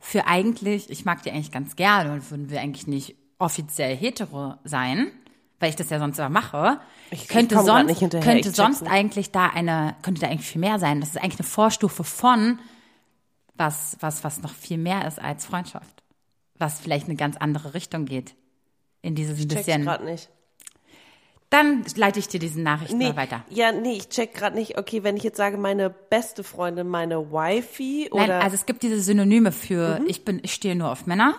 [0.00, 4.54] für eigentlich, ich mag die eigentlich ganz gerne und würden wir eigentlich nicht offiziell hetero
[4.64, 5.10] sein,
[5.60, 8.82] weil ich das ja sonst immer mache, Ich- ich könnte grad sonst, könnte ich sonst
[8.92, 11.00] eigentlich da eine, könnte da eigentlich viel mehr sein.
[11.00, 12.58] Das ist eigentlich eine Vorstufe von
[13.56, 16.02] was, was, was noch viel mehr ist als Freundschaft.
[16.58, 18.34] Was vielleicht eine ganz andere Richtung geht.
[19.02, 19.82] In dieses Check's bisschen.
[19.82, 20.28] gerade nicht.
[21.50, 23.42] Dann leite ich dir diese Nachricht Nee, mal weiter.
[23.48, 24.76] ja, nee, ich check gerade nicht.
[24.76, 28.26] Okay, wenn ich jetzt sage, meine beste Freundin, meine Wifi oder.
[28.26, 31.36] Nein, also es gibt diese Synonyme für ich bin, ich stehe nur auf Männer.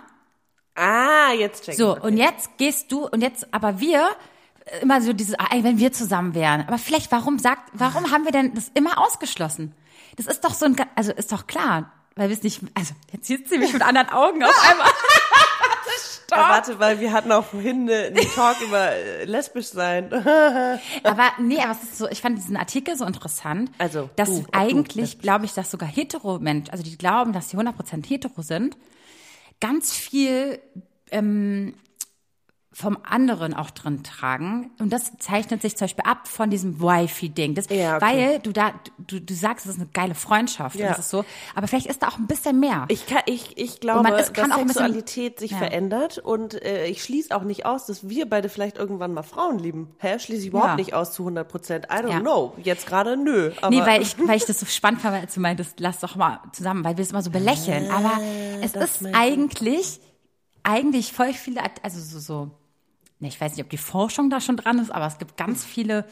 [0.75, 2.03] ah, jetzt check So, ich.
[2.03, 4.09] und jetzt gehst du, und jetzt, aber wir
[4.81, 6.61] immer so dieses, ey, wenn wir zusammen wären.
[6.67, 9.75] Aber vielleicht, warum sagt, warum haben wir denn das immer ausgeschlossen?
[10.15, 13.27] Das ist doch so ein, also ist doch klar, weil wir es nicht, also jetzt
[13.27, 14.87] sieht sie mich mit anderen Augen auf einmal.
[16.31, 20.13] Ja, warte, weil wir hatten auch vorhin einen Talk über äh, lesbisch sein.
[21.03, 24.45] aber nee, aber es ist so, ich fand diesen Artikel so interessant, Also, dass du,
[24.51, 28.77] eigentlich, glaube ich, dass sogar hetero Mensch, also die glauben, dass sie 100% hetero sind,
[29.59, 30.61] ganz viel
[31.09, 31.73] ähm,
[32.81, 34.71] vom anderen auch drin tragen.
[34.79, 37.53] Und das zeichnet sich zum Beispiel ab von diesem Wifi-Ding.
[37.53, 38.05] Das, Ja, okay.
[38.05, 40.77] Weil du da, du, du sagst, es ist eine geile Freundschaft.
[40.77, 40.87] Ja.
[40.87, 41.25] Das ist so.
[41.55, 42.85] Aber vielleicht ist da auch ein bisschen mehr.
[42.87, 45.57] Ich, kann, ich, ich glaube, man- es kann dass auch ein bisschen- Sexualität sich Ja.
[45.57, 49.59] verändert und äh, ich schließe auch nicht aus, dass wir beide vielleicht irgendwann mal Frauen
[49.59, 49.93] lieben.
[49.97, 50.17] Hä?
[50.17, 50.75] Schließe ich überhaupt Ja.
[50.77, 51.85] nicht aus zu 100 Prozent.
[51.91, 52.53] I don't know.
[52.63, 53.51] Jetzt gerade nö.
[53.59, 56.15] Aber Nee, weil ich, weil ich das so spannend fand, als du meintest, lass doch
[56.15, 57.91] mal zusammen, weil wir es immer so belächeln.
[57.91, 58.13] Aber
[58.61, 59.99] es das ist eigentlich,
[60.63, 62.51] eigentlich voll viele, also so, so,
[63.19, 66.05] ich weiß nicht, ob die Forschung da schon dran ist, aber es gibt ganz viele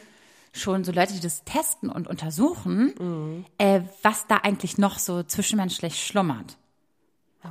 [0.52, 3.44] schon so Leute, die das testen und untersuchen, Mhm.
[3.58, 6.56] äh, was da eigentlich noch so zwischenmenschlich schlummert.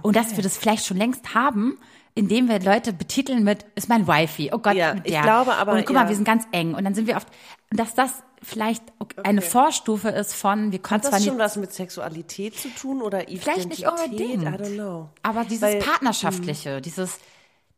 [0.02, 1.78] Und dass wir das vielleicht schon längst haben,
[2.13, 5.22] indem wir Leute betiteln mit, ist mein Wifi, oh Gott, Ja, mit ich der.
[5.22, 6.10] glaube aber, Und guck mal, ja.
[6.10, 6.74] wir sind ganz eng.
[6.76, 7.28] Und dann sind wir oft,
[7.72, 8.12] dass das
[8.43, 8.84] vielleicht
[9.24, 12.70] eine Vorstufe ist von, wir können hat zwar das nicht schon was mit Sexualität zu
[12.70, 14.38] tun oder Vielleicht nicht Identität?
[14.38, 14.43] unbedingt.
[14.43, 15.10] I don't know.
[15.24, 17.17] Aber dieses Weil- Partnerschaftliche, dieses,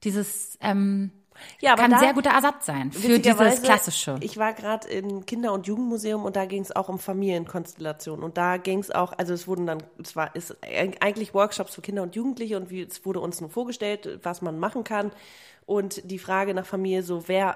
[0.04, 1.12] dieses ähm,
[1.62, 4.17] Ja, aber kann da- ein sehr guter Ersatz sein für dieses Klassische.
[4.21, 8.23] Ich war gerade im Kinder- und Jugendmuseum und da ging es auch um Familienkonstellationen.
[8.23, 11.82] Und da ging es auch, also es wurden dann, es war ist eigentlich Workshops für
[11.82, 15.12] Kinder und Jugendliche und wie, es wurde uns nur vorgestellt, was man machen kann.
[15.65, 17.56] Und die Frage nach Familie, so wer,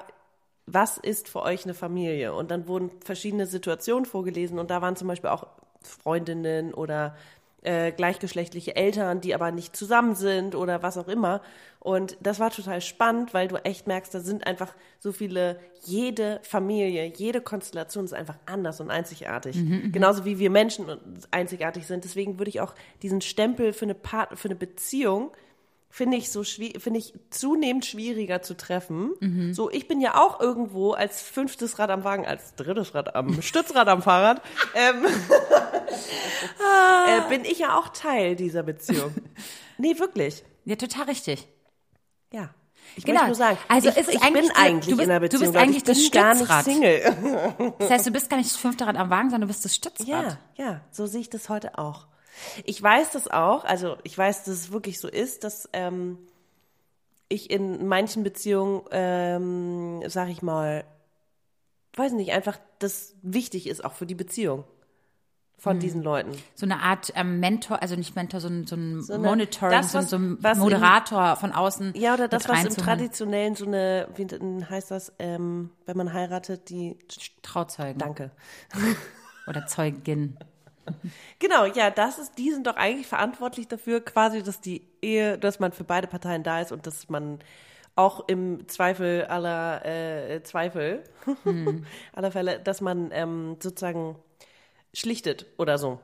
[0.65, 2.33] was ist für euch eine Familie?
[2.33, 5.47] Und dann wurden verschiedene Situationen vorgelesen und da waren zum Beispiel auch
[5.81, 7.15] Freundinnen oder
[7.63, 11.41] äh, gleichgeschlechtliche Eltern, die aber nicht zusammen sind oder was auch immer.
[11.79, 16.39] Und das war total spannend, weil du echt merkst, da sind einfach so viele, jede
[16.43, 19.57] Familie, jede Konstellation ist einfach anders und einzigartig.
[19.91, 20.85] Genauso wie wir Menschen
[21.31, 22.05] einzigartig sind.
[22.05, 25.31] Deswegen würde ich auch diesen Stempel für eine Part für eine Beziehung
[25.95, 29.11] finde ich so finde ich zunehmend schwieriger zu treffen.
[29.53, 33.39] So, ich bin ja auch irgendwo als fünftes Rad am Wagen, als drittes Rad am
[33.43, 34.41] Stützrad am Fahrrad,
[34.73, 35.05] ähm,
[37.07, 39.13] äh, bin ich ja auch Teil dieser Beziehung.
[39.77, 40.43] Nee, wirklich.
[40.65, 41.47] Ja, total richtig.
[42.31, 42.49] Ja.
[42.95, 43.25] Ich Genau.
[43.27, 45.43] nur sagen, Also ich, ist ich eigentlich bin eigentlich du bist- in einer du bist
[45.43, 45.55] Beziehung.
[45.55, 46.65] Eigentlich ich bin das Stützrad.
[46.65, 47.73] Single.
[47.79, 49.75] Das heißt, du bist gar nicht das fünfte Rad am Wagen, sondern du bist das
[49.75, 50.07] Stützrad.
[50.07, 52.07] Ja, ja, so sehe ich das heute auch.
[52.65, 56.17] Ich weiß das auch, also ich weiß, dass es wirklich so ist, dass ähm,
[57.29, 60.83] ich in manchen Beziehungen, ähm, sag ich mal,
[61.95, 64.63] weiß nicht, einfach das wichtig ist auch für die Beziehung
[65.57, 66.31] von diesen Leuten.
[66.55, 69.91] So eine Art ähm, Mentor, also nicht Mentor, so ein, so ein eine- Monitoring, das,
[69.93, 71.93] so, ein- was- so ein was im- Moderator von außen.
[71.95, 74.27] Ja, oder das, was im traditionellen so eine, wie
[74.65, 76.97] heißt das, ähm, wenn man heiratet, die,
[77.43, 78.31] Trauzeugen danke.
[79.47, 80.37] oder Zeugin.
[81.39, 85.59] Genau, ja, das ist, die sind doch eigentlich verantwortlich dafür, quasi, dass die Ehe, dass
[85.59, 87.39] man für beide Parteien da ist und dass man
[87.95, 91.03] auch im Zweifel aller äh, Zweifel,
[92.13, 94.15] aller Fälle, dass man ähm, sozusagen
[94.93, 95.99] schlichtet oder so.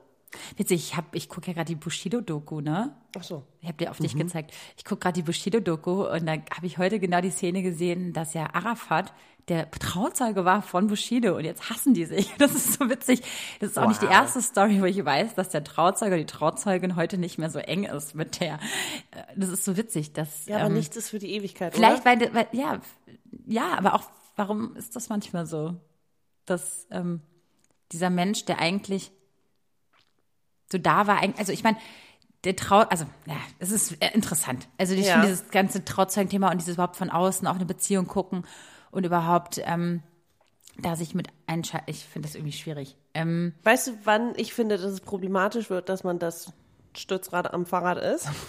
[0.57, 2.95] Witzig, ich, hab- ich gucke ja gerade die Bushido-Doku, ne?
[3.17, 3.43] Ach so.
[3.61, 4.53] Ich habe dir auf dich gezeigt.
[4.77, 8.35] Ich gucke gerade die Bushido-Doku und da habe ich heute genau die Szene gesehen, dass
[8.35, 9.11] ja Arafat
[9.49, 12.31] der Trauzeuge war von Bushido und jetzt hassen die sich.
[12.37, 13.21] Das ist so witzig.
[13.59, 14.13] Das ist auch nicht die Wow.
[14.13, 17.83] erste Story, wo ich weiß, dass der Trauzeuge, die Trauzeugin heute nicht mehr so eng
[17.83, 18.55] ist mit der.
[19.11, 22.05] Äh, Das ist so witzig, dass Ja, aber ähm, nichts ist für die Ewigkeit, vielleicht,
[22.05, 22.79] weil, weil ja,
[23.47, 24.03] ja, aber auch
[24.35, 25.75] warum ist das manchmal so,
[26.45, 27.21] dass ähm,
[27.91, 29.11] dieser Mensch, der eigentlich
[30.71, 31.77] so da war, eigentlich- also ich meine,
[32.45, 34.69] der Trau, also ja, es ist äh, interessant.
[34.77, 35.13] Also ich Ja.
[35.13, 38.45] finde dieses ganze Trauzeugenthema und dieses überhaupt von außen auf eine Beziehung gucken
[38.91, 40.01] und überhaupt ähm,
[40.77, 42.97] da sich mit einschalten, ich finde das irgendwie schwierig.
[43.13, 46.53] Ähm, Weißt du, wann ich finde, dass es problematisch wird, dass man das
[46.95, 48.29] Stützrad am Fahrrad ist?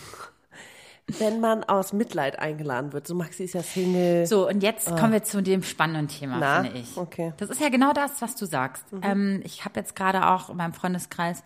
[1.18, 3.06] Wenn man aus Mitleid eingeladen wird.
[3.06, 4.26] So, Maxi ist ja Single.
[4.26, 6.96] So, und jetzt kommen wir zu dem spannenden Thema, Na, finde ich.
[6.96, 7.32] okay.
[7.38, 8.84] Das ist ja genau das, was du sagst.
[9.02, 11.42] Ähm, ich habe jetzt gerade auch in meinem Freundeskreis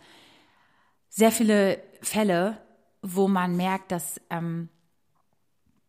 [1.09, 2.59] sehr viele Fälle,
[3.01, 4.69] wo man merkt, dass ähm,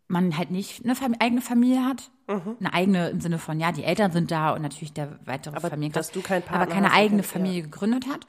[0.08, 2.12] man halt nicht eine Fam eigene Familie hat.
[2.60, 5.70] Eine eigene im Sinne von, ja, die Eltern sind da und natürlich der weitere Aber
[5.70, 6.08] Familienkreis.
[6.08, 8.26] dass du Aber Partner keine hast, eigene Familie gegründet hat.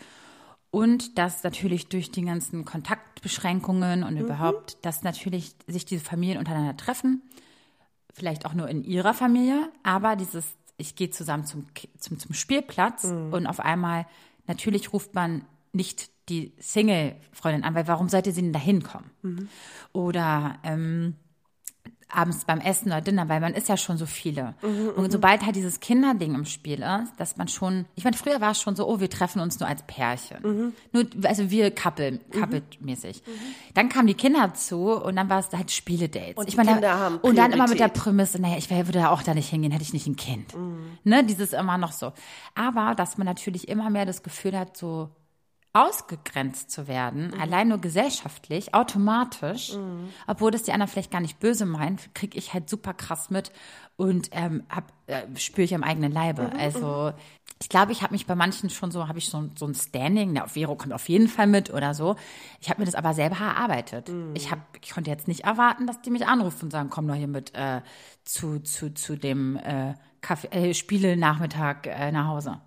[0.71, 6.77] Und dass natürlich durch die ganzen Kontaktbeschränkungen und überhaupt, dass natürlich sich diese Familien untereinander
[6.77, 7.23] treffen
[8.17, 11.67] vielleicht auch nur in ihrer Familie, aber dieses, ich gehe zusammen zum,
[11.99, 14.07] zum, zum Spielplatz und auf einmal,
[14.47, 19.11] natürlich ruft man nicht die Single-Freundin an, weil warum sollte sie denn da hinkommen?
[19.93, 21.15] Oder ähm,
[22.09, 24.55] abends beim Essen oder Dinner, weil man ist ja schon so viele.
[24.97, 28.53] und sobald halt dieses Kinderding im Spiel ist, dass man schon, ich meine, früher war
[28.53, 30.73] es schon so, oh, wir treffen uns nur als Pärchen.
[30.93, 33.23] Nur, also wir Couple, Couple-mäßig.
[33.75, 36.37] Dann kamen die Kinder zu und dann war es halt Spieledates.
[36.37, 37.89] Und ich meine, Kinder haben und dann immer mit der.
[37.97, 40.55] Prämisse, naja, ich würde ja auch da nicht hingehen, hätte ich nicht ein Kind.
[41.05, 42.13] Ne, dieses immer noch so.
[42.55, 45.11] Aber, dass man natürlich immer mehr das Gefühl hat, so
[45.77, 49.77] ausgegrenzt zu werden, allein nur gesellschaftlich, automatisch,
[50.27, 53.53] obwohl das die anderen vielleicht gar nicht böse meint, kriege ich halt super krass mit
[53.97, 54.63] und ähm,
[55.07, 56.51] äh, spüre ich am eigenen Leibe.
[56.59, 57.13] Also
[57.61, 60.33] ich glaube, ich habe mich bei manchen schon so, habe ich so, so ein Standing,
[60.33, 62.17] na, Vero kommt auf jeden Fall mit oder so.
[62.61, 64.09] Ich habe mir das aber selber erarbeitet.
[64.35, 67.15] Ich, hab, ich konnte jetzt nicht erwarten, dass die mich anrufen und sagen, komm doch
[67.15, 67.83] hier mit äh,
[68.25, 72.61] zu, zu, zu dem äh, Kaffee, äh, Spiele-Nachmittag äh, nach Hause,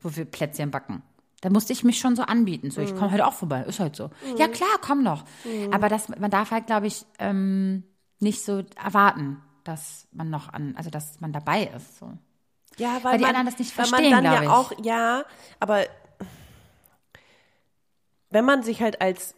[0.00, 1.02] wo wir Plätzchen backen.
[1.40, 2.70] Da musste ich mich schon so anbieten.
[2.70, 3.62] So, ich komme heute auch vorbei.
[3.62, 4.10] Ist halt so.
[4.36, 5.24] Ja, klar, komm doch.
[5.70, 7.84] Aber das, man darf halt, glaube ich, ähm,
[8.18, 11.98] nicht so erwarten, dass man noch an, also dass man dabei ist.
[11.98, 12.12] So.
[12.76, 14.48] Ja, weil, Weil die man, anderen das nicht verstehen, man dann glaub ja ich.
[14.48, 15.24] auch, ja,
[15.60, 15.84] aber
[18.30, 19.34] wenn man sich halt als,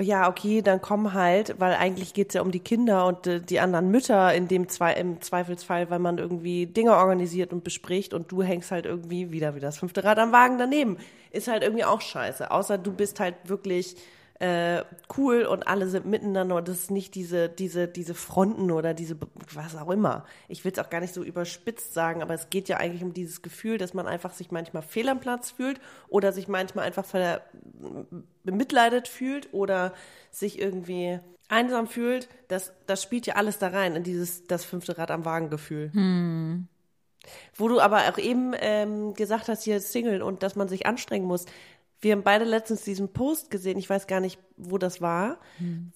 [0.00, 3.60] ja, okay, dann komm halt, weil eigentlich geht's ja um die Kinder und äh, die
[3.60, 8.32] anderen Mütter in dem zwei, im Zweifelsfall, weil man irgendwie Dinge organisiert und bespricht und
[8.32, 10.98] du hängst halt irgendwie wieder wie das fünfte Rad am Wagen daneben.
[11.30, 12.50] Ist halt irgendwie auch scheiße.
[12.50, 13.96] Außer du bist halt wirklich
[14.40, 14.82] äh,
[15.16, 19.16] cool und alle sind miteinander und das ist nicht diese, diese, diese Fronten oder diese,
[19.52, 20.24] was auch immer.
[20.48, 23.14] Ich will es auch gar nicht so überspitzt sagen, aber es geht ja eigentlich um
[23.14, 27.04] dieses Gefühl, dass man einfach sich manchmal fehl am Platz fühlt oder sich manchmal einfach
[27.04, 27.42] ver
[28.42, 29.94] bemitleidet fühlt oder
[30.30, 32.28] sich irgendwie einsam fühlt.
[32.48, 35.90] Das, das spielt ja alles da rein in dieses, das fünfte Rad am Wagen Gefühl.
[37.54, 41.26] Wo du aber auch eben ähm, gesagt hast, hier Single und dass man sich anstrengen
[41.26, 41.46] muss.
[42.04, 45.38] Wir haben beide letztens diesen Post gesehen, ich weiß gar nicht, wo das war,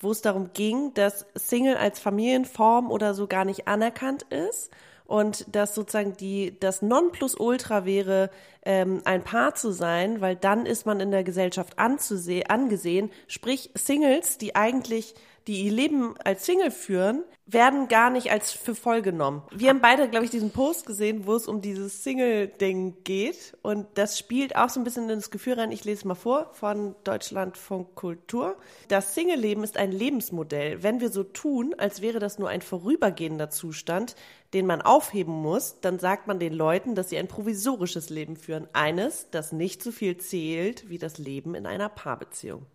[0.00, 4.70] wo es darum ging, dass Single als Familienform oder so gar nicht anerkannt ist
[5.04, 8.30] und dass sozusagen die das Nonplusultra wäre,
[8.62, 13.10] ähm, ein Paar zu sein, weil dann ist man in der Gesellschaft anzuse angesehen.
[13.26, 15.14] Sprich, Singles, die eigentlich
[15.48, 19.42] die ihr Leben als Single führen, werden gar nicht als für voll genommen.
[19.50, 23.56] Wir haben beide, glaube ich, diesen Post gesehen, wo es um dieses Single-Ding geht.
[23.62, 25.72] Und das spielt auch so ein bisschen in das Gefühl rein.
[25.72, 28.58] Ich lese es mal vor von Deutschlandfunk Kultur.
[28.88, 30.82] Das Single-Leben ist ein Lebensmodell.
[30.82, 34.14] Wenn wir so tun, als wäre das nur ein vorübergehender Zustand,
[34.52, 38.68] den man aufheben muss, dann sagt man den Leuten, dass sie ein provisorisches Leben führen.
[38.74, 42.66] Eines, das nicht so viel zählt wie das Leben in einer Paarbeziehung.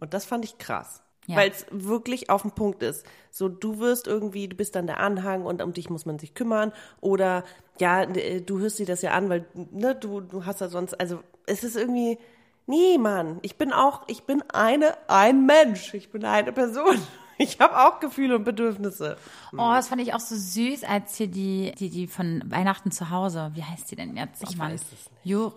[0.00, 1.02] Und das fand ich krass.
[1.26, 1.36] Ja.
[1.36, 3.06] Weil es wirklich auf den Punkt ist.
[3.30, 6.34] So, du wirst irgendwie, du bist dann der Anhang und um dich muss man sich
[6.34, 6.72] kümmern.
[7.00, 7.44] Oder
[7.78, 10.98] ja, äh, du hörst dir das ja an, weil ne, du, du hast ja sonst,
[10.98, 12.18] also es ist irgendwie,
[12.66, 15.94] nee, Mann, ich bin auch, ich bin eine, ein Mensch.
[15.94, 16.98] Ich bin eine Person.
[17.42, 19.16] Ich habe auch Gefühle und Bedürfnisse.
[19.54, 23.08] Oh, das fand ich auch so süß, als hier die, die, die von Weihnachten zu
[23.08, 24.42] Hause, wie heißt die denn jetzt?
[24.42, 25.10] Ich weiß es nicht.
[25.24, 25.50] Jo,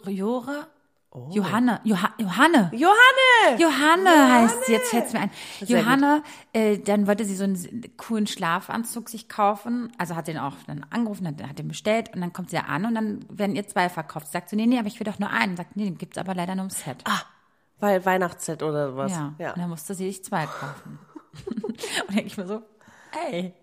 [1.13, 1.31] Jore?
[1.31, 2.71] Johanne, Joha, Johanne.
[2.73, 3.59] Johanne!
[3.59, 5.31] Johanne heißt sie, jetzt fällt es mir ein.
[5.59, 6.23] Johanne,
[6.53, 10.85] äh, dann wollte sie so einen coolen Schlafanzug sich kaufen, also hat den auch dann
[10.89, 13.67] angerufen, hat, hat den bestellt und dann kommt sie da an und dann werden ihr
[13.67, 14.31] zwei verkauft.
[14.31, 15.55] Sagt sie, nee, nee, aber ich will doch nur einen.
[15.55, 16.97] Sagt, nee, den gibt's aber leider nur im Set.
[17.05, 17.21] Ah,
[17.79, 19.11] weil Weihnachtsset oder sowas.
[19.11, 19.33] ja.
[19.37, 19.53] ja.
[19.53, 20.97] Und dann musste sie sich zwei kaufen.
[22.07, 22.63] und denke ich mir so,
[23.29, 23.53] ey,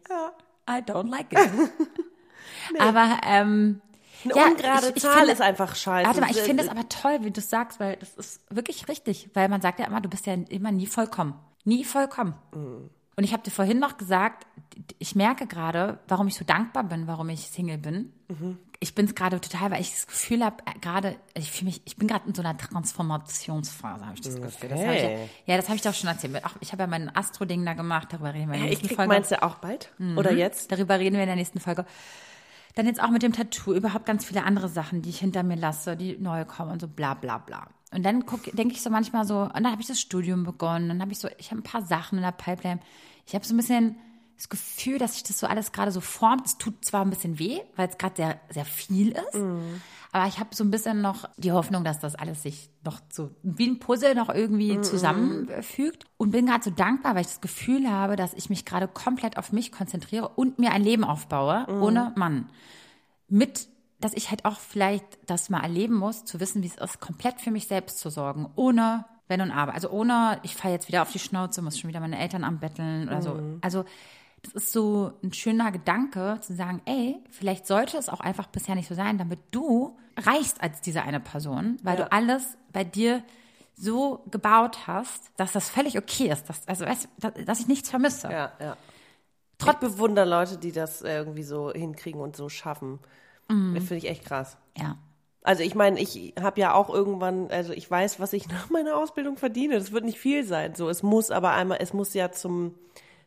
[0.69, 1.39] I don't like it.
[2.79, 3.81] Aber, ähm,
[4.25, 6.07] Eine ja, ungerade ich- ich Zahl finde- ist einfach scheiße.
[6.07, 8.89] Warte mal, ich finde es aber toll, wie du es sagst, weil das ist wirklich
[8.89, 9.31] richtig.
[9.35, 11.35] Weil man sagt ja immer, du bist ja immer nie vollkommen.
[11.65, 12.35] Nie vollkommen.
[12.53, 14.47] Und ich habe dir vorhin noch gesagt,
[14.99, 18.13] ich merke gerade, warum ich so dankbar bin, warum ich Single bin.
[18.83, 21.97] Ich bin es gerade total, weil ich das Gefühl habe, gerade, ich fühle mich, ich
[21.99, 24.69] bin gerade in so einer Transformationsphase, habe ich das Gefühl.
[24.71, 25.29] Das ich ja, Okay.
[25.47, 26.43] ja, das habe ich doch schon erzählt.
[26.45, 28.89] Auch, ich habe ja mein Astro-Ding da gemacht, darüber reden wir in der ich nächsten
[28.89, 29.09] krieg Folge.
[29.13, 29.93] meinst du auch bald?
[30.17, 30.73] Oder jetzt?
[30.73, 31.85] Darüber reden wir in der nächsten Folge.
[32.75, 35.57] Dann jetzt auch mit dem Tattoo, überhaupt ganz viele andere Sachen, die ich hinter mir
[35.57, 37.69] lasse, die neu kommen und so bla bla bla.
[37.93, 41.01] Und dann denke ich so manchmal so, und dann habe ich das Studium begonnen, dann
[41.01, 42.81] habe ich so, ich habe ein paar Sachen in der Pipeline.
[43.27, 43.97] Ich habe so ein bisschen
[44.37, 46.47] das Gefühl, dass sich das so alles gerade so formt.
[46.47, 49.39] Es tut zwar ein bisschen weh, weil es gerade sehr, sehr viel ist,
[50.13, 53.31] aber ich habe so ein bisschen noch die Hoffnung, dass das alles sich noch so
[53.43, 56.05] wie ein Puzzle noch irgendwie zusammenfügt.
[56.17, 59.37] Und bin gerade so dankbar, weil ich das Gefühl habe, dass ich mich gerade komplett
[59.37, 62.51] auf mich konzentriere und mir ein Leben aufbaue, ohne Mann.
[63.29, 63.69] Mit,
[64.01, 67.41] dass ich halt auch vielleicht das mal erleben muss, zu wissen, wie es ist, komplett
[67.41, 69.75] für mich selbst zu sorgen, ohne wenn und aber.
[69.75, 73.07] Also ohne, ich falle jetzt wieder auf die Schnauze, muss schon wieder meine Eltern anbetteln
[73.09, 73.41] oder so.
[73.61, 73.85] Also
[74.43, 78.75] das ist so ein schöner Gedanke, zu sagen, ey, vielleicht sollte es auch einfach bisher
[78.75, 82.05] nicht so sein, damit du reichst als diese eine Person, weil Ja.
[82.07, 83.23] du alles bei dir
[83.75, 86.85] so gebaut hast, dass das völlig okay ist, dass, also
[87.45, 88.31] dass, ich nichts vermisse.
[88.31, 88.77] Ja, ja.
[89.59, 92.99] ich bewundere Leute, die das irgendwie so hinkriegen und so schaffen.
[93.49, 93.75] Mhm.
[93.75, 94.57] Das finde ich echt krass.
[94.77, 94.99] Ja.
[95.43, 98.97] Also ich meine, ich habe ja auch irgendwann, also ich weiß, was ich nach meiner
[98.97, 99.75] Ausbildung verdiene.
[99.75, 100.75] Das wird nicht viel sein.
[100.75, 102.75] So, es muss aber einmal, es muss ja zum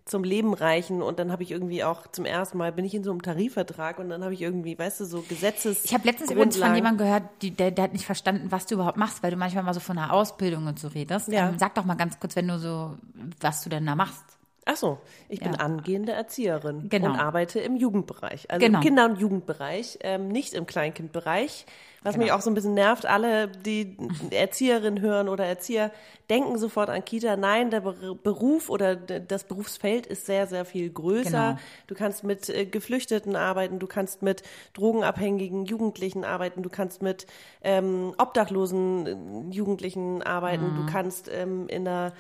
[0.06, 3.04] zum Leben reichen und dann habe ich irgendwie auch zum ersten Mal bin ich in
[3.04, 5.86] so einem Tarifvertrag und dann habe ich irgendwie, weißt du, so Gesetzes.
[5.86, 8.76] Ich habe letztens übrigens von jemandem gehört, die, der, der hat nicht verstanden, was du
[8.76, 11.30] überhaupt machst, weil du manchmal mal so von einer Ausbildung und so redest.
[11.30, 11.50] Ja.
[11.50, 12.98] Ähm, sag doch mal ganz kurz, wenn du so,
[13.40, 14.24] was du denn da machst.
[14.66, 15.48] Ach so, ich ja.
[15.48, 17.10] bin angehende Erzieherin genau.
[17.10, 18.80] und arbeite im Jugendbereich, also genau.
[18.80, 21.66] im Kinder- und Jugendbereich, ähm, nicht im Kleinkindbereich.
[22.04, 22.26] Was genau.
[22.26, 23.98] mich auch so ein bisschen nervt, alle, die
[24.32, 25.92] Erzieherin hören oder Erzieher,
[26.30, 27.38] denken sofort an Kita.
[27.38, 31.30] Nein, der Beruf oder das Berufsfeld ist sehr, sehr viel größer.
[31.30, 31.60] Genau.
[31.88, 37.26] Du kannst mit äh, Geflüchteten arbeiten, du kannst mit drogenabhängigen Jugendlichen arbeiten, du kannst mit
[37.62, 40.86] ähm, obdachlosen äh, Jugendlichen arbeiten, mhm.
[40.86, 42.14] du kannst ähm, in der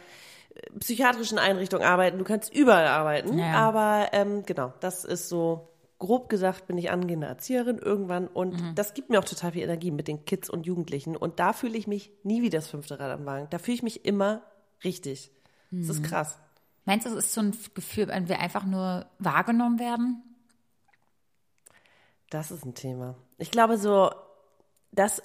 [0.56, 3.38] äh, psychiatrischen Einrichtung arbeiten, du kannst überall arbeiten.
[3.38, 3.54] Ja.
[3.54, 5.73] Aber ähm, genau, das ist so
[6.04, 8.76] grob gesagt bin ich angehende Erzieherin irgendwann und mhm.
[8.76, 11.78] das gibt mir auch total viel Energie mit den Kids und Jugendlichen und da fühle
[11.78, 13.48] ich mich nie wie das fünfte Rad am Wagen.
[13.52, 14.42] Da fühle ich mich immer
[14.84, 15.32] richtig.
[15.72, 15.88] Mhm.
[15.88, 16.08] Das ist mhm.
[16.08, 16.38] krass.
[16.84, 20.22] Meinst du, es ist so ein Gefühl, wenn wir einfach nur wahrgenommen werden?
[22.30, 23.16] Das ist ein Thema.
[23.38, 24.12] Ich glaube so,
[24.92, 25.22] das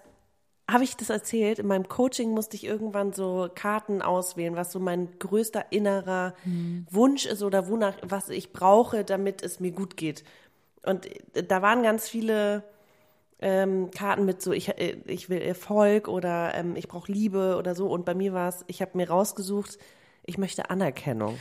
[0.71, 1.59] habe ich das erzählt?
[1.59, 6.87] In meinem Coaching musste ich irgendwann so Karten auswählen, was so mein größter innerer mhm.
[6.89, 10.23] Wunsch ist oder wonach, was ich brauche, damit es mir gut geht.
[10.85, 12.63] Und da waren ganz viele
[13.41, 17.75] ähm, Karten mit so, ich, äh, ich will Erfolg oder ähm, ich brauche Liebe oder
[17.75, 17.89] so.
[17.89, 19.79] Und bei mir war es, ich habe mir rausgesucht,
[20.25, 21.41] ich möchte Anerkennung.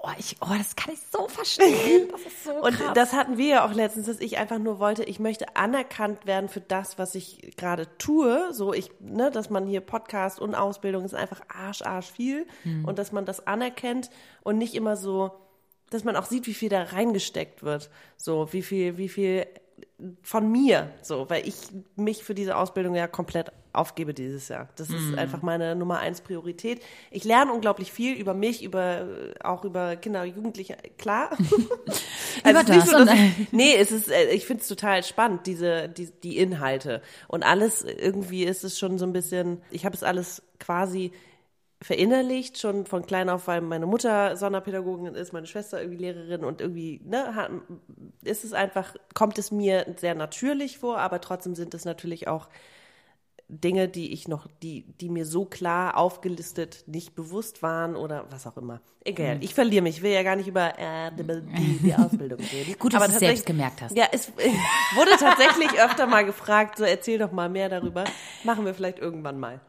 [0.00, 2.08] Oh, ich, oh, das kann ich so verstehen.
[2.12, 2.92] Das ist so Und krass.
[2.94, 6.48] das hatten wir ja auch letztens, dass ich einfach nur wollte, ich möchte anerkannt werden
[6.48, 8.52] für das, was ich gerade tue.
[8.52, 12.46] So ich, ne, dass man hier Podcast und Ausbildung ist einfach arsch, arsch viel.
[12.62, 12.84] Hm.
[12.84, 14.10] Und dass man das anerkennt
[14.44, 15.32] und nicht immer so,
[15.90, 17.90] dass man auch sieht, wie viel da reingesteckt wird.
[18.16, 19.46] So, wie viel, wie viel
[20.22, 21.56] von mir, so, weil ich
[21.96, 24.68] mich für diese Ausbildung ja komplett aufgebe dieses Jahr.
[24.76, 25.18] Das ist mm.
[25.18, 26.80] einfach meine Nummer eins Priorität.
[27.10, 29.06] Ich lerne unglaublich viel über mich, über
[29.42, 31.30] auch über Kinder und Jugendliche, klar.
[32.44, 36.10] also das, so, ich, nee, es ist, äh, ich finde es total spannend, diese, die,
[36.22, 37.02] die Inhalte.
[37.26, 41.12] Und alles, irgendwie ist es schon so ein bisschen, ich habe es alles quasi
[41.80, 46.60] verinnerlicht, schon von klein auf, weil meine Mutter Sonderpädagogin ist, meine Schwester irgendwie Lehrerin und
[46.60, 47.62] irgendwie, ne,
[48.24, 52.48] ist es einfach, kommt es mir sehr natürlich vor, aber trotzdem sind es natürlich auch
[53.50, 58.46] Dinge, die ich noch, die, die mir so klar aufgelistet nicht bewusst waren oder was
[58.46, 58.80] auch immer.
[59.04, 59.42] Egal, mhm.
[59.42, 59.98] ich verliere mich.
[59.98, 62.78] Ich will ja gar nicht über äh, die, die Ausbildung reden.
[62.78, 63.96] Gut, dass du es selbst gemerkt hast.
[63.96, 64.28] Ja, es
[64.96, 68.04] wurde tatsächlich öfter mal gefragt, so erzähl doch mal mehr darüber.
[68.44, 69.60] Machen wir vielleicht irgendwann mal.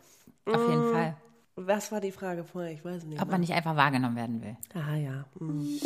[0.45, 0.91] Auf jeden mm.
[0.91, 1.17] Fall.
[1.61, 2.71] Was war die Frage vorher?
[2.71, 3.21] Ich weiß nicht.
[3.21, 4.55] Ob man nicht einfach wahrgenommen werden will.
[4.73, 5.25] Ah ja.
[5.39, 5.79] Mhm.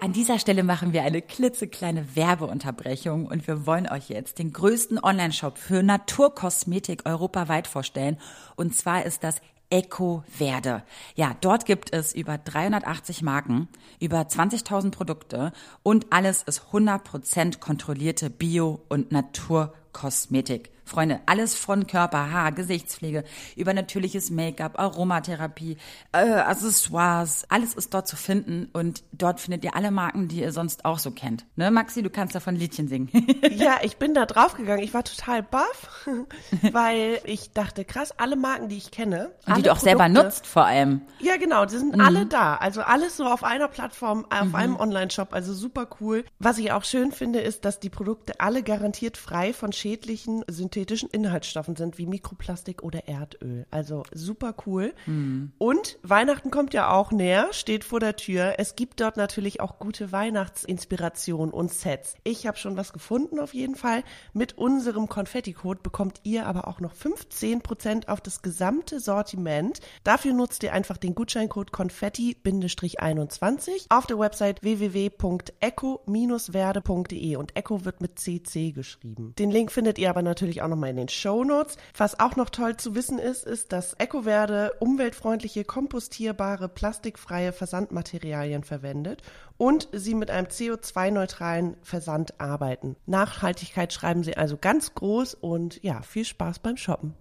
[0.00, 4.98] An dieser Stelle machen wir eine klitzekleine Werbeunterbrechung und wir wollen euch jetzt den größten
[5.02, 8.18] Online-Shop für Naturkosmetik europaweit vorstellen.
[8.56, 9.36] Und zwar ist das
[9.70, 10.82] Eco Verde.
[11.14, 13.68] Ja, dort gibt es über 380 Marken,
[14.00, 15.52] über 20.000 Produkte
[15.84, 20.73] und alles ist 100% kontrollierte Bio- und Naturkosmetik.
[20.84, 23.24] Freunde, alles von Körper, Haar, Gesichtspflege,
[23.56, 25.78] über natürliches Make-up, Aromatherapie,
[26.12, 30.52] äh, Accessoires, alles ist dort zu finden und dort findet ihr alle Marken, die ihr
[30.52, 31.46] sonst auch so kennt.
[31.56, 33.10] Ne, Maxi, du kannst davon Liedchen singen.
[33.50, 34.84] ja, ich bin da draufgegangen.
[34.84, 36.06] Ich war total baff,
[36.72, 39.32] weil ich dachte, krass, alle Marken, die ich kenne.
[39.46, 41.00] Und die du auch Produkte, selber nutzt vor allem.
[41.20, 42.02] Ja, genau, die sind mhm.
[42.02, 42.56] alle da.
[42.56, 44.54] Also alles so auf einer Plattform, auf mhm.
[44.54, 46.24] einem Online-Shop, also super cool.
[46.38, 50.73] Was ich auch schön finde, ist, dass die Produkte alle garantiert frei von schädlichen sind
[50.74, 53.64] synthetischen Inhaltsstoffen sind, wie Mikroplastik oder Erdöl.
[53.70, 54.92] Also super cool.
[55.06, 55.52] Mhm.
[55.58, 58.54] Und Weihnachten kommt ja auch näher, steht vor der Tür.
[58.58, 62.16] Es gibt dort natürlich auch gute Weihnachtsinspiration und Sets.
[62.24, 64.02] Ich habe schon was gefunden auf jeden Fall.
[64.32, 69.78] Mit unserem Konfetti-Code bekommt ihr aber auch noch 15% auf das gesamte Sortiment.
[70.02, 78.18] Dafür nutzt ihr einfach den Gutscheincode Konfetti-21 auf der Website www.eco-verde.de und Eco wird mit
[78.18, 79.32] CC geschrieben.
[79.38, 81.76] Den Link findet ihr aber natürlich auch nochmal in den Show Notes.
[81.96, 89.22] Was auch noch toll zu wissen ist, ist, dass EcoVerde umweltfreundliche, kompostierbare, plastikfreie Versandmaterialien verwendet
[89.56, 92.96] und sie mit einem CO2-neutralen Versand arbeiten.
[93.06, 97.14] Nachhaltigkeit schreiben sie also ganz groß und ja, viel Spaß beim Shoppen.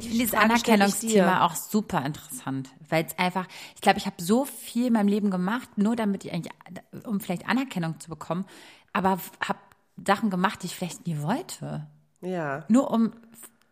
[0.00, 4.46] Ich finde dieses Anerkennungsthema auch super interessant, weil es einfach, ich glaube, ich habe so
[4.46, 6.52] viel in meinem Leben gemacht, nur damit ich eigentlich,
[7.04, 8.46] um vielleicht Anerkennung zu bekommen,
[8.94, 9.58] aber habe
[10.06, 11.86] Sachen gemacht, die ich vielleicht nie wollte.
[12.20, 12.64] Ja.
[12.68, 13.12] Nur um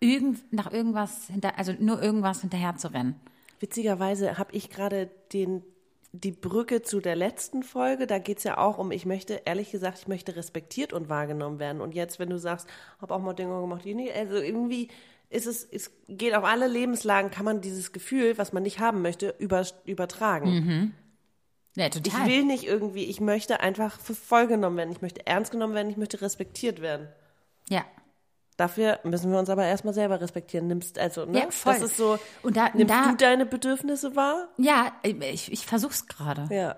[0.00, 3.16] irgend, nach irgendwas hinter, also nur irgendwas hinterher zu rennen.
[3.60, 5.62] Witzigerweise habe ich gerade den
[6.12, 9.70] die Brücke zu der letzten Folge, da geht es ja auch um, ich möchte, ehrlich
[9.70, 11.80] gesagt, ich möchte respektiert und wahrgenommen werden.
[11.82, 12.66] Und jetzt, wenn du sagst,
[13.00, 14.88] habe auch mal Dinge gemacht, die nicht, also irgendwie
[15.30, 19.02] ist es, es geht auf alle Lebenslagen, kann man dieses Gefühl, was man nicht haben
[19.02, 20.50] möchte, über, übertragen.
[20.50, 20.94] Mhm.
[21.78, 22.22] Ja, total.
[22.22, 25.74] Ich will nicht irgendwie, ich möchte einfach für voll genommen werden, ich möchte ernst genommen
[25.74, 27.08] werden, ich möchte respektiert werden.
[27.68, 27.84] Ja.
[28.56, 30.66] Dafür müssen wir uns aber erstmal selber respektieren.
[30.66, 31.38] Nimmst also, ne?
[31.38, 31.74] Ja, voll.
[31.74, 34.48] Das ist so, Und da- nimmst da- du deine Bedürfnisse wahr?
[34.58, 36.52] Ja, ich, ich versuch's gerade.
[36.52, 36.74] Ja.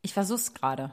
[0.00, 0.90] Ich versuch's gerade.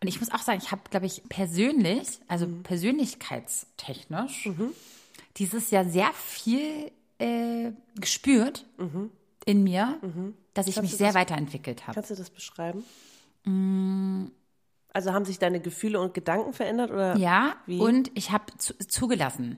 [0.00, 2.62] Und ich muss auch sagen, ich habe, glaube ich, persönlich, also Mhm.
[2.64, 4.48] persönlichkeitstechnisch,
[5.36, 7.70] dieses Jahr sehr viel äh,
[8.00, 8.64] gespürt
[9.44, 9.98] in mir,
[10.54, 10.80] dass ich Mhm.
[10.80, 11.94] Kannst mich sehr das- weiterentwickelt habe.
[11.94, 12.84] Kannst du das beschreiben?
[13.44, 14.26] Mm.
[14.94, 17.16] Also haben sich deine Gefühle und Gedanken verändert oder?
[17.16, 17.78] Ja, Wie?
[17.78, 19.56] und ich habe zu, zugelassen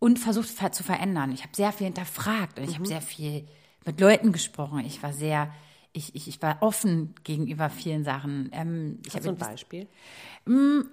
[0.00, 1.30] und versucht ver zu verändern.
[1.30, 2.74] Ich habe sehr viel hinterfragt und ich Mhm.
[2.76, 3.46] habe sehr viel
[3.86, 4.80] mit Leuten gesprochen.
[4.80, 5.52] Ich war sehr,
[5.92, 8.48] ich, ich, ich war offen gegenüber vielen Sachen.
[8.52, 9.88] Ähm, ich Hast du ein Beispiel?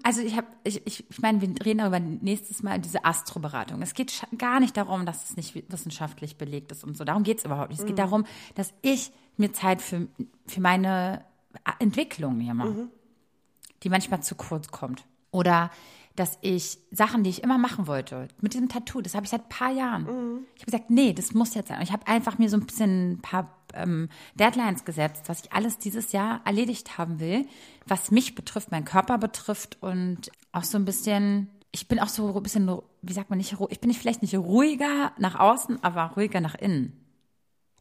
[0.04, 3.82] Also ich habe, ich, ich, ich meine, wir reden darüber nächstes Mal diese Astroberatung.
[3.82, 7.04] Es geht gar nicht darum, dass es nicht wissenschaftlich belegt ist und so.
[7.04, 7.80] Darum geht es überhaupt nicht.
[7.80, 8.26] Es geht darum,
[8.56, 10.08] dass ich mir Zeit für,
[10.46, 11.24] für meine
[11.80, 12.90] Entwicklung nehme,
[13.84, 15.06] die manchmal zu kurz kommt.
[15.32, 15.72] Oder
[16.16, 19.44] dass ich Sachen, die ich immer machen wollte, mit diesem Tattoo, das habe ich seit
[19.44, 20.46] ein paar Jahren.
[20.56, 21.78] Ich habe gesagt, nee, das muss jetzt sein.
[21.78, 25.54] Und ich habe einfach mir so ein bisschen ein paar ähm, Deadlines gesetzt, was ich
[25.54, 27.46] alles dieses Jahr erledigt haben will,
[27.86, 32.36] was mich betrifft, meinen Körper betrifft und auch so ein bisschen, ich bin auch so
[32.36, 36.14] ein bisschen, wie sagt man nicht, ich bin nicht, vielleicht nicht ruhiger nach außen, aber
[36.16, 36.94] ruhiger nach innen.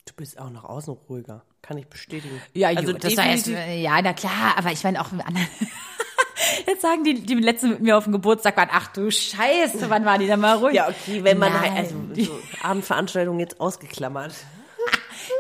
[0.07, 1.43] Du bist auch nach außen ruhiger.
[1.61, 2.41] Kann ich bestätigen.
[2.55, 3.83] Ja, also das heißt, definitiv.
[3.83, 5.49] ja, na klar, aber ich meine auch mit anderen.
[6.67, 10.05] Jetzt sagen die, die letzte mit mir auf dem Geburtstag waren, ach du Scheiße, wann
[10.05, 10.75] war die denn mal ruhig?
[10.75, 11.75] Ja, okay, wenn man Nein.
[11.75, 14.35] halt, also so Abendveranstaltungen jetzt ausgeklammert.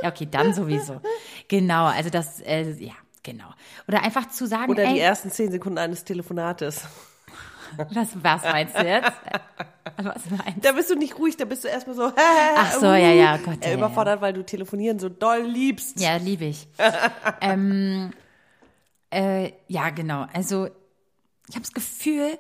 [0.03, 1.01] Ja, okay, dann sowieso.
[1.49, 3.49] Genau, also das, äh, ja, genau.
[3.86, 6.82] Oder einfach zu sagen, Oder die ey, ersten zehn Sekunden eines Telefonates.
[7.76, 9.12] was, was meinst du jetzt?
[9.96, 12.12] Was meinst Da bist du nicht ruhig, da bist du erstmal so,
[12.57, 16.01] Ach so, ja, ja, Gott, ja, äh, ja, überfordert, weil du telefonieren so doll liebst.
[16.01, 16.68] Ja, liebe ich.
[17.40, 18.12] ähm,
[19.11, 20.26] äh, ja, genau.
[20.32, 20.68] Also
[21.49, 22.38] ich habe das Gefühl,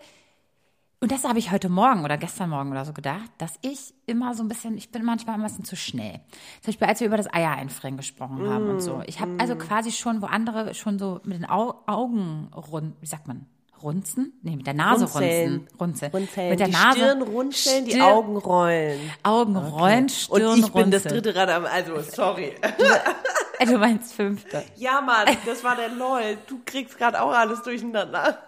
[1.00, 4.34] und das habe ich heute Morgen oder gestern Morgen oder so gedacht, dass ich immer
[4.34, 6.20] so ein bisschen, ich bin manchmal ein bisschen zu schnell.
[6.62, 9.02] Zum Beispiel, als wir über das Eier einfrieren gesprochen haben und so.
[9.06, 13.06] Ich habe also quasi schon, wo andere schon so mit den Au Augen rund, wie
[13.06, 13.46] sagt man?
[13.80, 14.32] Runzen?
[14.42, 15.68] Nee, mit der Nase Runzeln.
[15.78, 16.10] runzen.
[16.10, 16.10] Runzeln.
[16.12, 16.50] Runzeln.
[16.50, 16.98] Mit der die Nase.
[16.98, 18.98] Stirn runzeln, die Stirn- Augen rollen.
[19.22, 21.22] Augen rollen, Und Stirn ich bin das runzeln.
[21.22, 22.54] dritte Rad am, also sorry.
[22.60, 22.72] Äh,
[23.66, 24.64] Du meinst fünfte.
[24.76, 26.38] Ja, Mann, das war der LOL.
[26.46, 28.38] Du kriegst gerade auch alles durcheinander.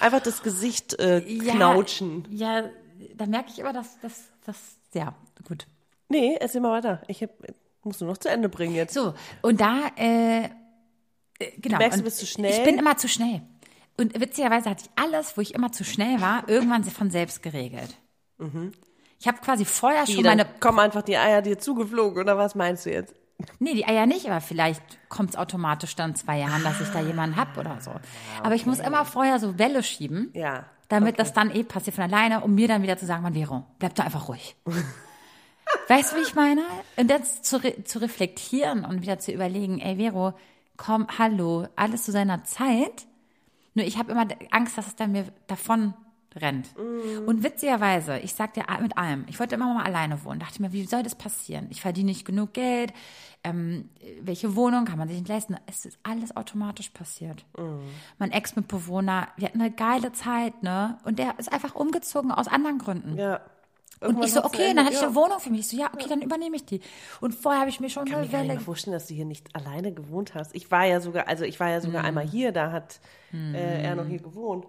[0.00, 2.26] Einfach das Gesicht äh, knautschen.
[2.30, 2.64] Ja,
[3.14, 4.56] da merke ich immer, dass das, das,
[4.92, 5.14] ja,
[5.46, 5.66] gut.
[6.08, 7.02] Nee, erzähl mal weiter.
[7.08, 7.30] Ich hab,
[7.82, 8.94] musst du noch zu Ende bringen jetzt.
[8.94, 10.48] So, und da, äh, äh,
[11.58, 11.78] genau.
[11.78, 12.50] merkst, du bist zu schnell?
[12.50, 13.42] Ich bin immer zu schnell.
[13.96, 17.96] Und witzigerweise hatte ich alles, wo ich immer zu schnell war, irgendwann von selbst geregelt.
[19.20, 20.12] Ich habe quasi vorher Mhm.
[20.12, 23.14] Schon dann meine, kommen einfach die Eier dir zugeflogen, oder was meinst du jetzt?
[23.58, 27.00] Nee, die Eier nicht, aber vielleicht kommt es automatisch dann zwei Jahren, dass ich da
[27.00, 27.92] jemanden hab oder so.
[28.42, 30.30] Aber ich muss immer vorher so Welle schieben.
[30.34, 30.64] Ja.
[30.88, 33.64] Damit das dann eh passiert von alleine, um mir dann wieder zu sagen, man Vero,
[33.78, 34.54] bleib doch einfach ruhig.
[35.88, 36.62] weißt du, wie ich meine?
[36.96, 40.34] Und das zu, re zu reflektieren und wieder zu überlegen, ey Vero,
[40.76, 43.06] komm, hallo, alles zu seiner Zeit.
[43.74, 45.94] Nur ich habe immer Angst, dass es dann mir davon
[46.36, 46.68] rennt.
[47.26, 50.40] Und witzigerweise, ich sag dir mit allem, ich wollte immer mal alleine wohnen.
[50.40, 51.66] Dachte mir, wie soll das passieren?
[51.70, 52.92] Ich verdiene nicht genug Geld.
[53.46, 53.90] Ähm,
[54.22, 55.56] welche Wohnung kann man sich nicht leisten?
[55.66, 57.44] Es ist alles automatisch passiert.
[58.18, 60.98] Mein Ex-Mitbewohner, wir hatten eine geile Zeit, ne?
[61.04, 63.16] Und der ist einfach umgezogen aus anderen Gründen.
[63.18, 63.40] Ja.
[64.00, 65.06] Und Irgendwann ich so, okay, dann hatte ich ja.
[65.06, 65.60] eine Wohnung für mich.
[65.60, 66.80] Ich so, ja, okay, dann übernehme ich die.
[67.20, 68.48] Und vorher habe ich mir schon Ich kann eine mir Welle.
[68.48, 70.54] mehr vorstellen, dass du hier nicht alleine gewohnt hast.
[70.54, 71.82] Ich war ja sogar, also ich war ja Mhm.
[71.82, 73.00] sogar einmal hier, da hat
[73.32, 74.66] äh, er noch hier gewohnt.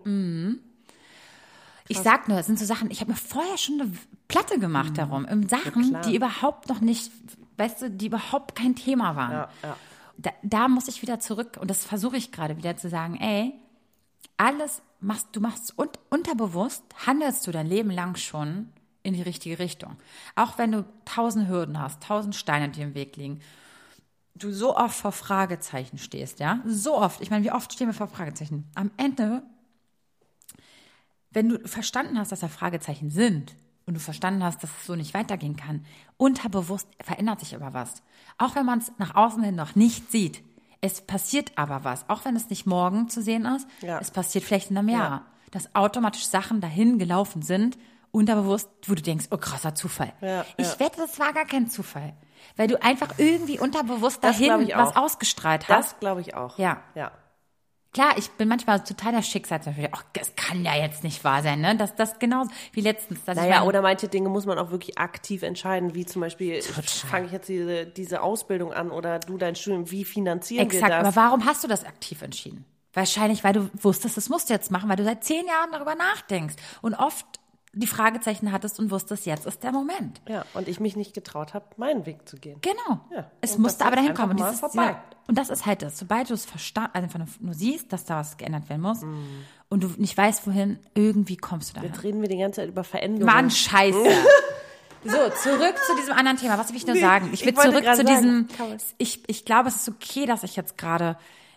[1.87, 3.91] Ich sag nur, es sind so Sachen, ich habe mir vorher schon eine
[4.27, 4.95] Platte gemacht Mhm.
[4.95, 6.01] darum, um Sachen, klar.
[6.01, 7.11] die überhaupt noch nicht,
[7.57, 9.31] weißt du, die überhaupt kein Thema waren.
[9.31, 9.77] Ja, ja.
[10.17, 13.53] Da, da muss ich wieder zurück und das versuche ich gerade wieder zu sagen, ey,
[14.37, 18.69] alles machst du machst un, unterbewusst, handelst du dein Leben lang schon
[19.03, 19.97] in die richtige Richtung.
[20.35, 23.39] Auch wenn du tausend Hürden hast, tausend Steine, die im Weg liegen,
[24.33, 26.59] du so oft vor Fragezeichen stehst, ja?
[26.65, 27.21] So oft.
[27.21, 28.65] Ich meine, wie oft stehen wir vor Fragezeichen?
[28.73, 29.43] Am Ende,
[31.35, 33.55] wenn du verstanden hast, dass da Fragezeichen sind
[33.85, 35.85] und du verstanden hast, dass es so nicht weitergehen kann,
[36.17, 38.01] unterbewusst verändert sich aber was.
[38.37, 40.43] Auch wenn man es nach außen hin noch nicht sieht.
[40.81, 42.09] Es passiert aber was.
[42.09, 43.99] Auch wenn es nicht morgen zu sehen ist, Ja.
[43.99, 45.25] es passiert vielleicht in einem Jahr.
[45.51, 47.77] Dass automatisch Sachen dahin gelaufen sind,
[48.11, 50.13] unterbewusst, wo du denkst, oh krasser Zufall.
[50.21, 50.79] Ja, ich ja.
[50.79, 52.13] wette, das war gar kein Zufall.
[52.55, 55.91] Weil du einfach irgendwie unterbewusst dahin was ausgestrahlt hast.
[55.93, 56.57] Das glaube ich auch.
[56.57, 56.81] Ja.
[56.95, 57.11] Ja.
[57.95, 59.87] Klar, ich bin manchmal totaler Schicksalsmensch.
[59.93, 61.77] Ach, das kann ja jetzt nicht wahr sein, ne?
[61.77, 63.23] Das, das genauso wie letztens.
[63.23, 66.19] Dass ich Naja, mein- oder manche Dinge muss man auch wirklich aktiv entscheiden, wie zum
[66.21, 70.89] Beispiel, fange ich jetzt diese, diese Ausbildung an oder du dein Studium, wie finanzieren Exakt,
[70.91, 71.15] wir aber das?
[71.15, 72.65] warum hast du das aktiv entschieden?
[72.93, 75.95] Wahrscheinlich, weil du wusstest, das musst du jetzt machen, weil du seit zehn Jahren darüber
[75.95, 77.25] nachdenkst und oft
[77.75, 80.21] die Fragezeichen hattest und wusstest, jetzt ist der Moment.
[80.27, 82.59] Ja, und ich mich nicht getraut habe, meinen Weg zu gehen.
[82.61, 83.01] Genau.
[83.15, 84.31] Ja, Es musste aber dahin kommen.
[84.31, 85.97] Und, dieses, ja, und das ist halt das.
[85.97, 89.25] Sobald du es verstanden, also einfach nur, siehst, dass da was geändert werden muss Mhm.
[89.69, 91.91] und du nicht weißt, wohin, irgendwie kommst du dahin.
[91.91, 93.25] Jetzt reden wir die ganze Zeit über Veränderungen.
[93.33, 93.97] Mann, scheiße.
[95.07, 96.57] So, zurück zu diesem anderen Thema.
[96.57, 97.29] Was will ich nur Nee, sagen?
[97.31, 98.47] Ich will ich zurück zu diesem,
[98.97, 101.15] ich, ich glaube, es ist okay, dass ich jetzt gerade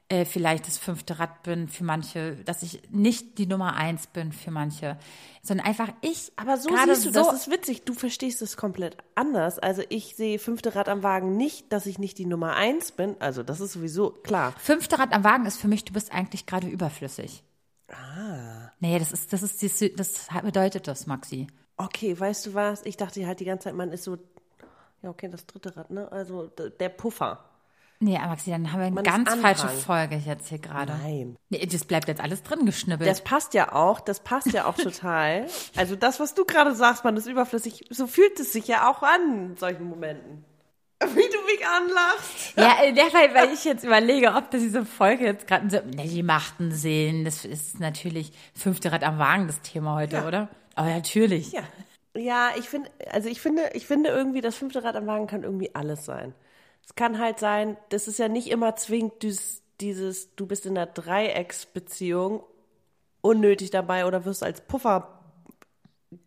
[0.08, 4.32] äh, vielleicht das fünfte Rad bin für manche, dass ich nicht die Nummer eins bin
[4.32, 4.96] für manche,
[5.42, 7.84] sondern einfach ich Aber so siehst du, so, das ist witzig.
[7.84, 9.58] Du verstehst es komplett anders.
[9.58, 13.16] Also ich sehe fünfte Rad am Wagen nicht, dass ich nicht die Nummer eins bin.
[13.18, 14.54] Also das ist sowieso klar.
[14.58, 17.44] fünfte Rad am Wagen ist für mich, du bist eigentlich gerade überflüssig.
[17.90, 18.70] Ah.
[18.80, 21.48] Nee, das ist, das ist, das, das bedeutet das, Maxi.
[21.76, 22.84] Okay, weißt du was?
[22.84, 24.18] Ich dachte halt die ganze Zeit, man ist so,
[25.02, 26.10] ja okay, das dritte Rad, ne?
[26.10, 27.44] Also der Puffer.
[28.00, 30.92] Nee, Maxi, dann haben wir eine Man ganz falsche Folge jetzt hier gerade.
[31.02, 31.36] Nein.
[31.48, 33.10] Nee, das bleibt jetzt alles drin geschnibbelt.
[33.10, 35.46] Das passt ja auch, das passt ja auch total.
[35.76, 39.02] Also das, was du gerade sagst, man ist überflüssig, so fühlt es sich ja auch
[39.02, 40.44] an in solchen Momenten.
[41.00, 42.56] Wie du mich anlachst.
[42.56, 45.76] Ja, in der Fall, weil ich jetzt überlege, ob das diese Folge jetzt gerade so,
[45.78, 47.24] ne, die machten Sinn.
[47.24, 50.26] Das ist natürlich fünfte Rad am Wagen, das Thema heute, Ja.
[50.26, 50.48] oder?
[50.74, 51.52] Aber natürlich.
[51.52, 51.62] Ja.
[52.16, 55.44] Ja, ich finde, also ich finde, ich finde irgendwie, das fünfte Rad am Wagen kann
[55.44, 56.34] irgendwie alles sein.
[56.88, 60.76] Es kann halt sein, das ist ja nicht immer zwingend dieses, dieses du bist in
[60.76, 62.42] einer Dreiecksbeziehung
[63.20, 65.20] unnötig dabei oder wirst als Puffer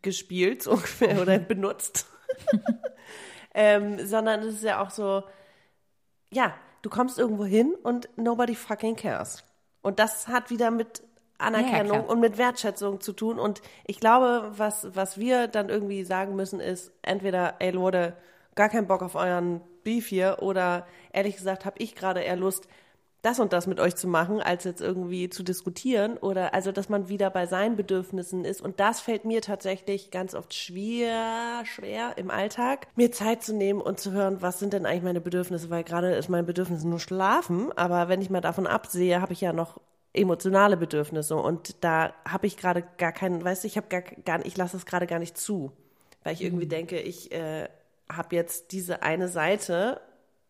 [0.04, 2.06] gespielt, ungefähr, oder benutzt.
[3.56, 5.24] ähm, sondern es ist ja auch so,
[6.32, 6.54] ja,
[6.84, 9.44] du kommst irgendwo hin und nobody fucking cares.
[9.82, 11.02] Und das hat wieder mit
[11.40, 12.10] Anerkennung klar.
[12.10, 13.40] und mit Wertschätzung zu tun.
[13.40, 18.16] Und ich glaube, was, was wir dann irgendwie sagen müssen, ist entweder, ey Leute,
[18.54, 22.68] gar keinen Bock auf euren Beef hier oder ehrlich gesagt habe ich gerade eher Lust,
[23.22, 26.90] das und das mit euch zu machen, als jetzt irgendwie zu diskutieren oder also, dass
[26.90, 28.62] man wieder bei seinen Bedürfnissen ist.
[28.62, 33.80] Und das fällt mir tatsächlich ganz oft schwer, schwer im Alltag, mir Zeit zu nehmen
[33.82, 37.00] und zu hören, was sind denn eigentlich meine Bedürfnisse, weil gerade ist mein Bedürfnis nur
[37.00, 39.80] schlafen, aber wenn ich mal davon absehe, habe ich ja noch
[40.14, 41.36] emotionale Bedürfnisse.
[41.36, 44.78] Und da habe ich gerade gar keinen, weißt du, ich habe gar, gar ich lasse
[44.78, 45.72] es gerade gar nicht zu,
[46.24, 47.70] weil ich irgendwie denke, ich äh,
[48.16, 50.02] habe jetzt diese eine Seite,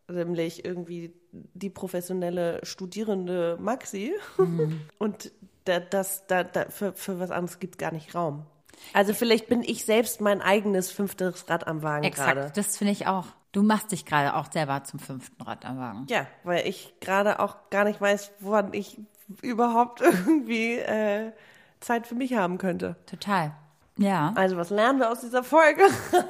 [0.08, 4.14] nämlich irgendwie die professionelle studierende Maxi
[4.98, 5.32] und
[5.64, 8.46] da, das da, da für, für was anderes gibt gar nicht Raum.
[8.92, 12.52] Also vielleicht bin ich selbst mein eigenes fünftes Rad am Wagen Exakt, gerade.
[12.54, 13.26] das finde ich auch.
[13.52, 16.06] Du machst dich gerade auch selber zum fünften Rad am Wagen.
[16.08, 18.98] Ja, weil ich gerade auch gar nicht weiß, woran ich
[19.42, 21.32] überhaupt irgendwie äh,
[21.80, 22.96] Zeit für mich haben könnte.
[23.06, 23.54] Total.
[24.02, 24.32] Ja.
[24.34, 25.84] Also was lernen wir aus dieser Folge?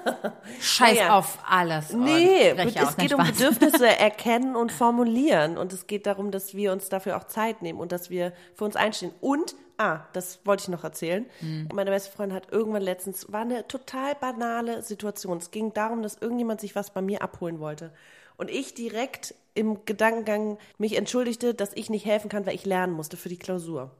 [0.61, 1.17] Scheiß naja.
[1.17, 1.93] auf alles.
[1.93, 3.25] Nee, und spreche es geht um.
[3.25, 5.57] Bedürfnisse erkennen und formulieren.
[5.57, 8.65] Und es geht darum, dass wir uns dafür auch Zeit nehmen und dass wir für
[8.65, 9.13] uns einstehen.
[9.21, 11.27] Und, ah, das wollte ich noch erzählen.
[11.41, 11.69] Hm.
[11.73, 15.39] Meine beste Freundin hat irgendwann letztens, war eine total banale Situation.
[15.39, 17.93] Es ging darum, dass irgendjemand sich was bei mir abholen wollte.
[18.37, 22.93] Und ich direkt im Gedankengang mich entschuldigte, dass ich nicht helfen kann, weil ich lernen
[22.93, 23.91] musste für die Klausur.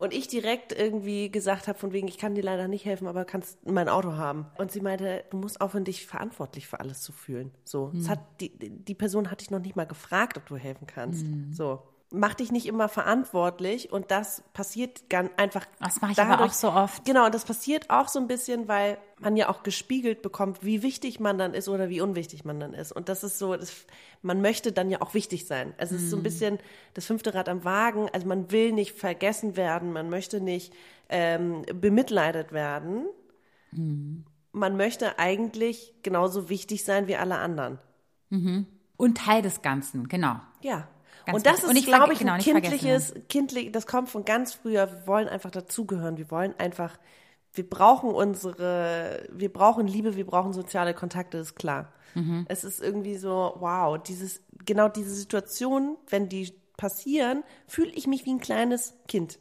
[0.00, 3.26] Und ich direkt irgendwie gesagt habe, von wegen, ich kann dir leider nicht helfen, aber
[3.26, 4.46] kannst mein Auto haben.
[4.56, 7.52] Und sie meinte, du musst aufhören, dich verantwortlich für alles zu fühlen.
[7.64, 10.86] So, es hat die, die Person hat dich noch nicht mal gefragt, ob du helfen
[10.86, 11.26] kannst.
[11.52, 11.82] So.
[12.12, 15.64] Mach dich nicht immer verantwortlich und das passiert ganz einfach.
[15.78, 17.04] Das mache ich aber auch so oft.
[17.04, 20.82] Genau, und das passiert auch so ein bisschen, weil man ja auch gespiegelt bekommt, wie
[20.82, 22.90] wichtig man dann ist oder wie unwichtig man dann ist.
[22.90, 23.86] Und das ist so, das,
[24.22, 25.72] man möchte dann ja auch wichtig sein.
[25.78, 26.20] Also es ist so Mhm.
[26.20, 26.58] ein bisschen
[26.94, 28.08] das fünfte Rad am Wagen.
[28.12, 30.72] Also man will nicht vergessen werden, man möchte nicht
[31.10, 33.04] ähm, bemitleidet werden.
[33.70, 34.24] Mhm.
[34.50, 37.78] Man möchte eigentlich genauso wichtig sein wie alle anderen.
[38.96, 40.40] Und Teil des Ganzen, genau.
[40.60, 40.88] Ja.
[41.26, 44.90] Ganz und das ist, glaube ich, genau, ein kindliches, kindlich, das kommt von ganz früher.
[44.90, 46.16] Wir wollen einfach dazugehören.
[46.16, 46.98] Wir wollen einfach,
[47.52, 51.92] wir brauchen unsere, wir brauchen Liebe, wir brauchen soziale Kontakte, ist klar.
[52.14, 52.44] Mhm.
[52.48, 58.24] Es ist irgendwie so, wow, dieses, genau diese Situation, wenn die passieren, fühle ich mich
[58.24, 59.38] wie ein kleines Kind.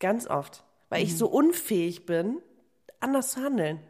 [0.00, 0.64] Ganz oft.
[0.88, 1.06] Weil Mhm.
[1.06, 2.38] ich so unfähig bin,
[3.00, 3.80] anders zu handeln.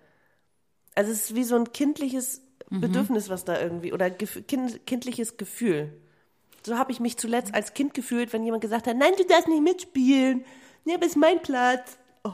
[0.94, 2.80] Also es ist wie so ein kindliches Mhm.
[2.80, 5.92] Bedürfnis, was da irgendwie, oder kind, kindliches Gefühl.
[6.64, 9.48] So habe ich mich zuletzt als Kind gefühlt, wenn jemand gesagt hat, nein, du darfst
[9.48, 10.44] nicht mitspielen.
[10.84, 11.98] Nee, aber ist mein Platz.
[12.24, 12.32] Oh,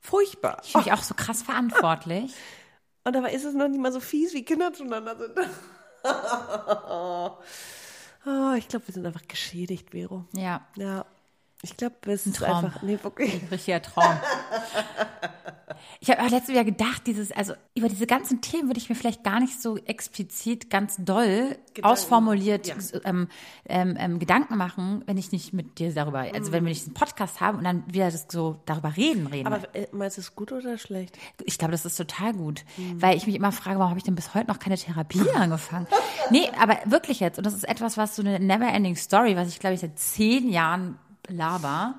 [0.00, 0.60] furchtbar.
[0.62, 2.34] Ich fühle mich auch so krass verantwortlich.
[3.04, 5.32] Und dabei ist es noch nicht mal so fies, wie Kinder zueinander sind.
[8.26, 10.24] oh, ich glaube, wir sind einfach geschädigt, Vero.
[10.32, 10.66] Ja.
[10.76, 11.04] Ja.
[11.62, 12.64] Ich glaube, wir sind Traum.
[12.64, 12.82] einfach.
[12.82, 13.42] Nee, wirklich.
[13.42, 14.04] Ein richtiger Traum.
[16.00, 19.24] Ich habe letztes Jahr gedacht, dieses, also über diese ganzen Themen würde ich mir vielleicht
[19.24, 22.74] gar nicht so explizit ganz doll ausformuliert ja.
[23.04, 23.28] ähm,
[23.66, 26.94] ähm, ähm, Gedanken machen, wenn ich nicht mit dir darüber, also wenn wir nicht einen
[26.94, 29.46] Podcast haben und dann wieder das so darüber reden, reden.
[29.46, 31.18] Aber äh, meinst du es gut oder schlecht?
[31.44, 32.64] Ich glaube, das ist total gut,
[32.96, 35.86] weil ich mich immer frage, warum habe ich denn bis heute noch keine Therapie angefangen?
[36.30, 37.38] Nee, aber wirklich jetzt.
[37.38, 40.50] Und das ist etwas, was so eine never-ending Story, was ich glaube ich seit zehn
[40.50, 41.94] Jahren laber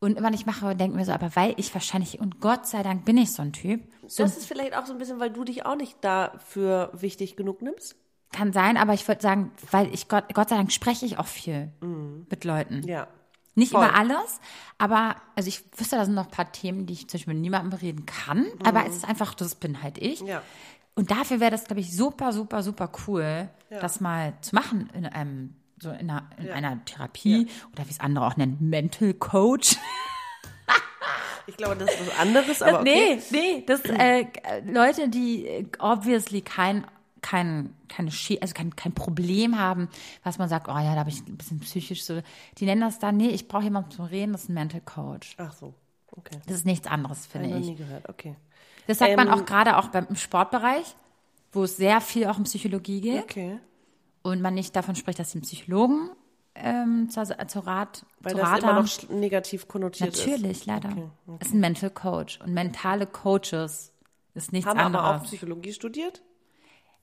[0.00, 2.82] und immer nicht mache und denke mir so, aber weil ich wahrscheinlich, und Gott sei
[2.82, 3.82] Dank bin ich so ein Typ.
[4.06, 7.36] So Das ist vielleicht auch so ein bisschen, weil du dich auch nicht dafür wichtig
[7.36, 7.96] genug nimmst.
[8.32, 11.26] kann sein, aber ich würde sagen, weil ich Gott, Gott sei Dank spreche ich auch
[11.26, 11.72] viel
[12.30, 12.82] mit Leuten.
[12.86, 13.08] Ja.
[13.56, 13.84] Nicht Voll.
[13.84, 14.40] über alles,
[14.78, 17.42] aber also ich wüsste, da sind noch ein paar Themen, die ich zum Beispiel mit
[17.42, 18.46] niemandem reden kann.
[18.64, 20.20] Aber es ist einfach, das bin halt ich.
[20.20, 20.40] Ja.
[20.94, 25.04] Und dafür wäre das, glaube ich, super, super, super cool, das mal zu machen in
[25.04, 29.76] einem, so in einer, in einer Therapie oder wie es andere auch nennen, Mental Coach.
[31.46, 33.20] Ich glaube, das ist was anderes, aber okay.
[33.30, 34.24] Nee, nee, das äh,
[34.64, 36.86] Leute, die äh, obviously kein
[37.22, 39.88] kein keine Schie also kein, kein Problem haben,
[40.22, 42.20] was man sagt, oh ja, da habe ich ein bisschen psychisch so,
[42.58, 45.34] die nennen das dann, nee, ich brauche jemanden zum Reden, das ist ein Mental Coach.
[45.38, 45.74] Ach so.
[46.12, 46.38] Okay.
[46.46, 47.66] Das ist nichts anderes, Habe ich finde noch ich.
[47.66, 48.08] nie gehört.
[48.08, 48.36] Okay.
[48.86, 50.94] Das sagt man Ähm, auch gerade auch beim im Sportbereich,
[51.52, 53.58] wo es sehr viel auch um Psychologie geht Okay.
[54.22, 56.10] Und man nicht davon spricht, dass die Psychologen
[56.54, 58.84] ähm, zur, zur Rat, Weil zur das Rat immer haben.
[58.84, 60.26] noch negativ konnotiert ist.
[60.26, 60.90] Natürlich, leider.
[60.90, 61.08] Okay,
[61.40, 63.92] Es ist ein Mental Coach und mentale Coaches
[64.34, 65.04] ist nichts Haben anderes.
[65.06, 66.22] aber auch Psychologie studiert?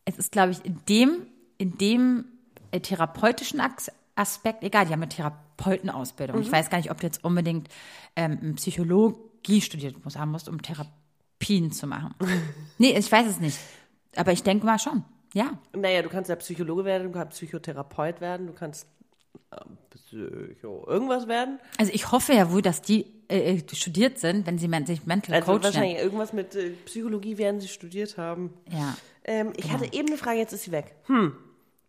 [0.05, 2.25] es ist, glaube ich, in dem, in dem
[2.71, 6.37] äh, therapeutischen As- Aspekt, egal, die haben eine Therapeutenausbildung.
[6.37, 6.41] Mhm.
[6.43, 7.67] Ich weiß gar nicht, ob du jetzt unbedingt
[8.15, 12.13] ähm, Psychologie studiert musst, haben musst, um Therapien zu machen.
[12.77, 13.57] nee, ich weiß es nicht.
[14.15, 15.03] Aber ich denke mal schon.
[15.33, 15.57] Ja.
[15.75, 18.87] Naja, du kannst ja Psychologe werden, du kannst Psychotherapeut werden, du kannst
[19.51, 21.59] ähm, Psycho irgendwas werden.
[21.77, 25.45] Also ich hoffe ja wohl, dass die äh, studiert sind, wenn sie sich Mental Also
[25.45, 25.73] Coach nennen.
[25.75, 28.53] wahrscheinlich irgendwas mit äh, Psychologie werden sie studiert haben.
[28.71, 28.95] Ja.
[29.25, 30.95] Ähm, ich hatte eben eine Frage, jetzt ist sie weg.
[31.05, 31.35] Hm,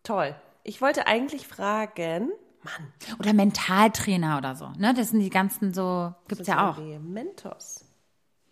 [0.03, 0.35] toll.
[0.63, 2.31] Ich wollte eigentlich fragen,
[2.61, 4.69] Mann, Oder Mentaltrainer oder so.
[4.77, 4.93] Ne?
[4.93, 6.77] Das sind die ganzen so, gibt's ja auch.
[6.99, 7.85] Mentos.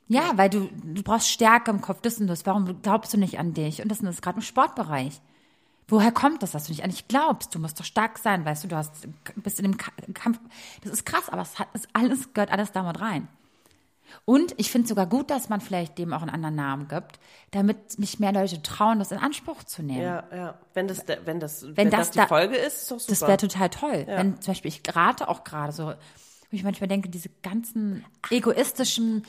[0.10, 2.46] Ja, weil du, du brauchst Stärke im Kopf, das und das.
[2.46, 3.82] Warum glaubst du nicht an dich?
[3.82, 5.20] Und das und das gerade im Sportbereich.
[5.90, 7.54] Woher kommt das, dass du nicht an dich glaubst?
[7.56, 10.40] Du musst doch stark sein, weißt du, du hast, bist in dem Ka- Kampf.
[10.84, 13.28] Das ist krass, aber es hat, es alles, gehört alles damit rein.
[14.24, 17.20] Und ich finde sogar gut, dass man vielleicht dem auch einen anderen Namen gibt,
[17.52, 20.02] damit mich mehr Leute trauen, das in Anspruch zu nehmen.
[20.02, 20.58] Ja, ja.
[20.74, 23.12] Wenn das, wenn das, wenn, das das, die da- Folge ist, ist doch super.
[23.12, 24.04] Das wäre total toll.
[24.08, 25.94] Wenn zum Beispiel, ich rate auch gerade so, wo
[26.52, 29.26] ich manchmal denke, diese ganzen egoistischen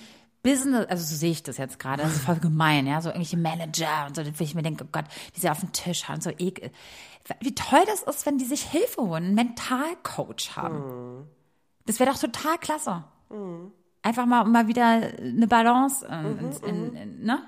[0.49, 3.37] Business, also so sehe ich das jetzt gerade, das ist voll gemein, ja, so irgendwelche
[3.37, 5.05] Manager und so, wo ich mir denke, oh Gott,
[5.37, 6.71] die sie auf dem Tisch haben, so ekel.
[7.41, 11.27] Wie toll das ist, wenn die sich Hilfe holen, einen Mentalcoach haben.
[11.85, 13.05] Das wäre doch total klasse.
[14.03, 17.43] Einfach mal, mal wieder eine Balance in, in, in, ne?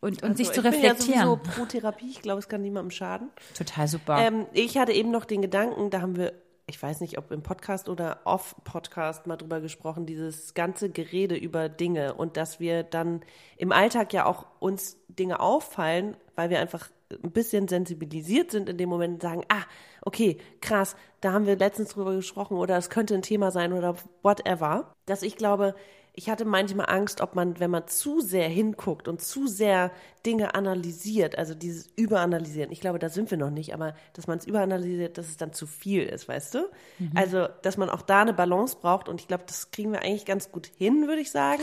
[0.00, 1.26] Und, und sich Also, zu ich bin ja reflektieren.
[1.28, 2.08] sowieso pro Therapie.
[2.10, 3.30] Ich glaube, es kann niemandem schaden.
[3.56, 4.18] total super.
[4.18, 6.32] Ähm, ich hatte eben noch den Gedanken, da haben wir,
[6.68, 11.68] ich weiß nicht, ob im Podcast oder off-Podcast mal drüber gesprochen, dieses ganze Gerede über
[11.68, 13.22] Dinge und dass wir dann
[13.56, 18.76] im Alltag ja auch uns Dinge auffallen, weil wir einfach ein bisschen sensibilisiert sind in
[18.76, 19.62] dem Moment und sagen, ah,
[20.02, 23.96] okay, krass, da haben wir letztens drüber gesprochen oder es könnte ein Thema sein oder
[24.22, 25.74] whatever, dass ich glaube,
[26.18, 29.92] ich hatte manchmal Angst, ob man, wenn man zu sehr hinguckt und zu sehr
[30.26, 34.36] Dinge analysiert, also dieses Überanalysieren, ich glaube, da sind wir noch nicht, aber dass man
[34.38, 36.68] es überanalysiert, dass es dann zu viel ist, weißt du?
[37.14, 40.24] Also, dass man auch da eine Balance braucht und ich glaube, das kriegen wir eigentlich
[40.24, 41.62] ganz gut hin, würde ich sagen.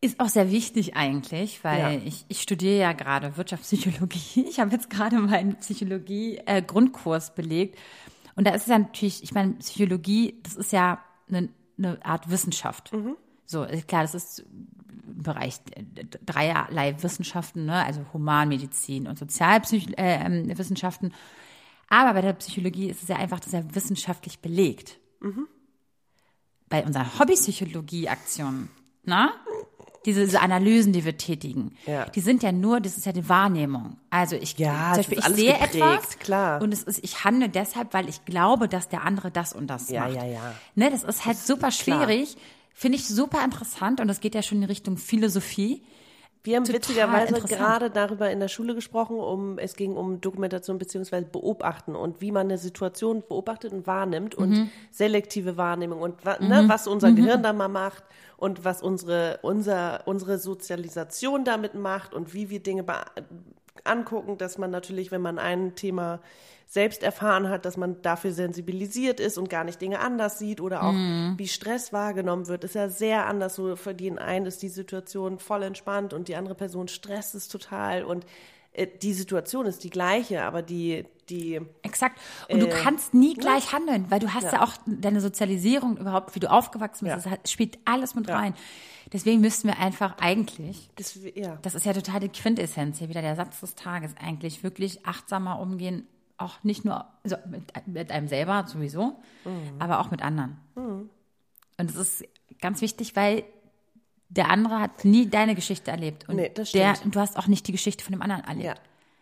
[0.00, 2.00] Ist auch sehr wichtig eigentlich, weil Ja.
[2.04, 4.46] ich, ich studiere ja gerade Wirtschaftspsychologie.
[4.48, 7.78] Ich habe jetzt gerade meinen Psychologie-Grundkurs belegt.
[8.34, 12.30] Und da ist es ja natürlich, ich meine, Psychologie, das ist ja eine, eine Art
[12.30, 12.90] Wissenschaft.
[13.50, 15.56] So, ist klar, das ist im Bereich
[16.24, 17.84] dreierlei Wissenschaften, ne?
[17.84, 19.94] also Humanmedizin und Sozialwissenschaften.
[19.98, 21.12] Äh, ähm, Wissenschaften.
[21.88, 25.00] Aber bei der Psychologie ist es ja einfach, das ist ja wissenschaftlich belegt.
[26.68, 28.70] Bei unseren Hobbypsychologie-Aktionen,
[29.04, 29.30] ne?
[30.06, 32.06] Diese, diese Analysen, die wir tätigen, Ja.
[32.06, 33.98] die sind ja nur, das ist ja die Wahrnehmung.
[34.08, 36.62] Also ich, Ja, Beispiel, ist ich sehe geprägt, etwas klar.
[36.62, 39.90] und es ist, ich handle deshalb, weil ich glaube, dass der andere das und das
[39.90, 40.14] Ja, macht.
[40.14, 40.54] ja, ja.
[40.74, 42.36] Ne, das ist halt super schwierig.
[42.80, 45.82] Finde ich super interessant und das geht ja schon in Richtung Philosophie.
[46.42, 50.78] Wir haben Total witzigerweise gerade darüber in der Schule gesprochen, um es ging um Dokumentation
[50.78, 54.70] beziehungsweise Beobachten und wie man eine Situation beobachtet und wahrnimmt und Mhm.
[54.90, 58.02] selektive Wahrnehmung und ne, was unser Gehirn da mal macht
[58.38, 62.82] und was unsere unser unsere Sozialisation damit macht und wie wir Dinge
[63.84, 66.20] angucken, dass man natürlich, wenn man ein Thema
[66.66, 70.84] selbst erfahren hat, dass man dafür sensibilisiert ist und gar nicht Dinge anders sieht oder
[70.84, 71.34] auch Mhm.
[71.36, 73.56] wie Stress wahrgenommen wird, ist ja sehr anders.
[73.56, 77.48] So für den einen ist die Situation voll entspannt und die andere Person stresst es
[77.48, 78.24] total und
[78.72, 82.20] äh, die Situation ist die gleiche, aber die, die, Exakt.
[82.48, 84.52] Und du kannst nie gleich handeln, weil du hast ja.
[84.52, 84.62] Ja.
[84.62, 87.36] auch deine Sozialisierung überhaupt, wie du aufgewachsen bist, Ja.
[87.42, 88.36] das spielt alles mit Ja.
[88.36, 88.54] rein.
[89.12, 91.56] Deswegen müssten wir einfach eigentlich, das, ja.
[91.62, 95.58] das ist ja total die Quintessenz hier wieder, der Satz des Tages, eigentlich wirklich achtsamer
[95.58, 96.06] umgehen,
[96.36, 99.80] auch nicht nur also mit, mit einem selber sowieso, Mhm.
[99.80, 100.58] aber auch mit anderen.
[100.74, 102.24] Und es ist
[102.60, 103.42] ganz wichtig, weil
[104.28, 106.28] der andere hat nie deine Geschichte erlebt.
[106.28, 108.64] Und Nee, der, du hast auch nicht die Geschichte von dem anderen erlebt.
[108.64, 108.74] Ja.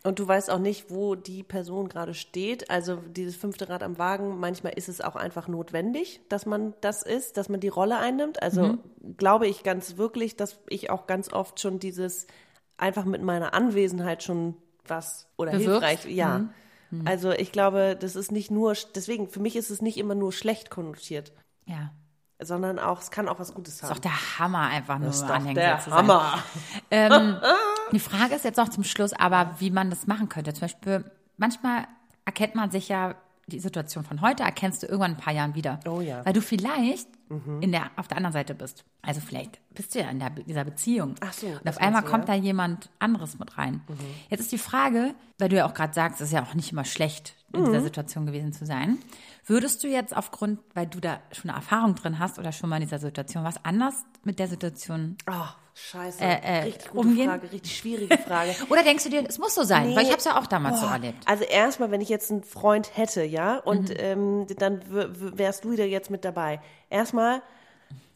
[0.09, 2.71] Und du weißt auch nicht, wo die Person gerade steht.
[2.71, 7.03] Also dieses fünfte Rad am Wagen, manchmal ist es auch einfach notwendig, dass man das
[7.03, 8.43] ist, dass man die Rolle einnimmt.
[8.43, 8.79] Also Mhm.
[9.19, 12.27] glaube ich ganz wirklich, dass ich auch ganz oft schon dieses
[12.79, 14.57] einfach mit meiner Anwesenheit schon
[14.87, 15.87] was oder Bewirkst?
[15.87, 16.49] hilfreich, ja.
[16.91, 17.07] Mhm.
[17.07, 20.33] Also ich glaube, das ist nicht nur, deswegen, für mich ist es nicht immer nur
[20.33, 21.33] schlecht konnotiert,
[21.67, 21.93] ja.
[22.41, 24.01] sondern auch, es kann auch was Gutes Ist doch haben.
[24.01, 25.99] der Hammer, einfach nur Das ist doch Anhängsel der zu sein.
[27.93, 30.53] Die Frage ist jetzt noch zum Schluss, aber wie man das machen könnte.
[30.53, 31.05] Zum Beispiel,
[31.37, 31.87] manchmal
[32.25, 33.15] erkennt man sich ja
[33.47, 35.81] die Situation von heute, erkennst du irgendwann in ein paar Jahren wieder.
[35.89, 36.21] Oh ja.
[36.21, 36.27] Mhm.
[36.27, 37.09] Weil du vielleicht
[37.61, 38.85] in der, auf der anderen Seite bist.
[39.03, 41.15] Also vielleicht bist du ja in der, dieser Beziehung.
[41.21, 42.35] Ach so, Und auf einmal kommt ja?
[42.37, 43.83] da jemand anderes mit rein.
[43.89, 43.97] Mhm.
[44.31, 46.73] Jetzt ist die Frage, weil du ja auch gerade sagst, es ist ja auch nicht
[46.73, 47.67] immer schlecht, in Mhm.
[47.67, 48.99] dieser Situation gewesen zu sein.
[49.47, 52.77] Würdest du jetzt aufgrund, weil du da schon eine Erfahrung drin hast oder schon mal
[52.77, 55.33] in dieser Situation, was anders mit der Situation Oh,
[55.79, 56.23] scheiße.
[56.23, 57.29] Äh, äh, richtig gute umgehen?
[57.29, 58.55] Frage, richtig schwierige Frage.
[58.71, 59.95] Oder denkst du dir, es muss so sein?
[59.95, 60.95] Weil ich habe es ja auch damals so Boah.
[60.95, 61.19] erlebt.
[61.27, 63.95] Also erstmal, wenn ich jetzt einen Freund hätte, ja, und Mhm.
[63.99, 66.61] ähm, dann wärst du wieder jetzt mit dabei.
[66.91, 67.43] Erstmal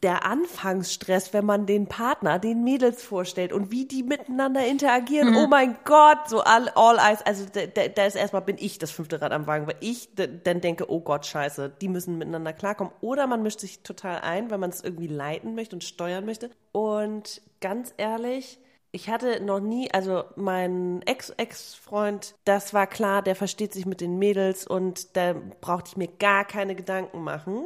[0.03, 5.31] der Anfangsstress, wenn man den Partner, den Mädels vorstellt und wie die miteinander interagieren.
[5.31, 5.37] Mhm.
[5.37, 7.21] Oh mein Gott, so all, all eyes.
[7.21, 10.61] Also da, da, ist erstmal bin ich das fünfte Rad am Wagen, weil ich dann
[10.61, 12.93] denke, oh Gott, scheiße, die müssen miteinander klarkommen.
[13.01, 16.49] Oder man mischt sich total ein, weil man es irgendwie leiten möchte und steuern möchte.
[16.73, 18.59] Und ganz ehrlich,
[18.91, 24.19] ich hatte noch nie, also mein Ex-Ex-Freund, das war klar, der versteht sich mit den
[24.19, 27.65] Mädels und da brauchte ich mir gar keine Gedanken machen.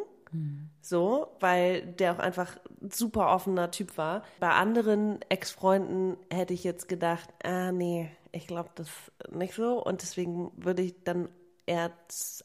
[0.81, 4.23] So, weil der auch einfach ein super offener Typ war.
[4.39, 8.87] Bei anderen Ex-Freunden hätte ich jetzt gedacht, ah nee, ich glaube das
[9.31, 11.29] nicht so und deswegen würde ich dann
[11.65, 11.91] eher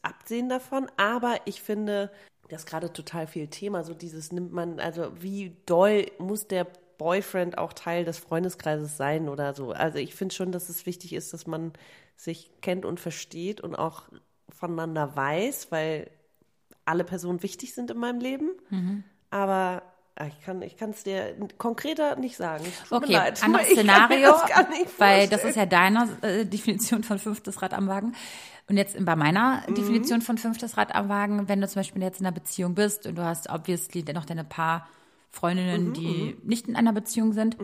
[0.02, 0.90] absehen davon.
[0.96, 2.10] Aber ich finde,
[2.48, 6.66] das ist gerade total viel Thema, so dieses nimmt man, also wie doll muss der
[6.98, 9.72] Boyfriend auch Teil des Freundeskreises sein oder so.
[9.72, 11.72] Also ich finde schon, dass es wichtig ist, dass man
[12.16, 14.08] sich kennt und versteht und auch
[14.50, 16.10] voneinander weiß, weil
[16.84, 18.50] alle Personen wichtig sind in meinem Leben.
[19.30, 19.82] Aber
[20.16, 22.64] ah, ich kann ich kann es dir konkreter nicht sagen.
[22.88, 27.72] Tut Okay, anderes Szenario, das weil das ist ja deine äh, Definition von fünftes Rad
[27.74, 28.14] am Wagen.
[28.68, 29.74] Und jetzt bei meiner Mhm.
[29.74, 33.06] Definition von fünftes Rad am Wagen, wenn du zum Beispiel jetzt in einer Beziehung bist
[33.06, 34.88] und du hast obviously dennoch deine paar
[35.30, 37.56] Freundinnen, Mhm, die nicht in einer Beziehung sind,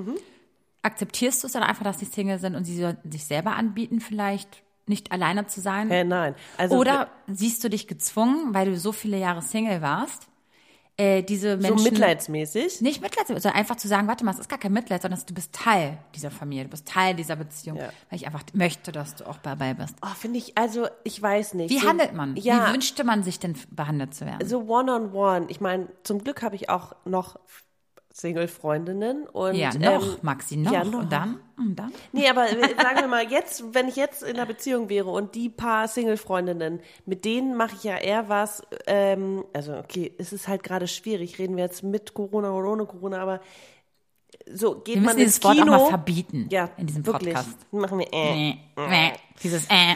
[0.83, 4.62] akzeptierst du es dann einfach, dass sie Single sind und sie sich selber anbieten, vielleicht
[4.89, 5.91] nicht alleine zu sein?
[5.91, 6.34] Hä, nein.
[6.57, 10.26] Also Oder siehst du dich gezwungen, weil du so viele Jahre Single warst,
[11.01, 12.80] äh, diese so Menschen mitleidsmäßig.
[12.80, 15.32] nicht Mitleid, sondern einfach zu sagen, warte mal, es ist gar kein Mitleid, sondern du
[15.32, 17.91] bist Teil dieser Familie, du bist Teil dieser Beziehung, Ja.
[18.11, 19.95] weil ich einfach möchte, dass du auch dabei bist.
[20.03, 21.70] Oh, finde ich, also ich weiß nicht.
[21.70, 22.34] Wie so, handelt man?
[22.36, 24.47] Ja, Wie wünschte man sich denn behandelt zu werden?
[24.49, 25.47] so one-on-one.
[25.51, 27.39] Ich meine, zum Glück habe ich auch noch
[28.19, 30.73] Single-Freundinnen und ja, noch, ähm, Maxi, noch.
[30.73, 31.01] ja, noch.
[31.01, 31.41] Und dann?
[31.57, 31.93] Und dann?
[32.12, 35.35] Nee, aber äh, sagen wir mal, jetzt, wenn ich jetzt in einer Beziehung wäre und
[35.37, 40.49] die paar Single-Freundinnen, mit denen mache ich ja eher was, ähm, also okay, es ist
[40.49, 43.41] halt gerade schwierig, reden wir jetzt mit Corona oder ohne Corona, aber
[44.53, 45.75] so geht Wir man müssen ins dieses Wort Kino.
[45.75, 47.35] auch mal verbieten ja, in diesem wirklich.
[47.35, 47.73] Podcast.
[47.73, 48.35] Machen wir äh.
[48.35, 49.12] Nee, nee,
[49.43, 49.95] dieses äh.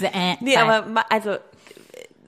[0.12, 0.70] Äh Nee, Teil.
[0.70, 1.38] aber also äh,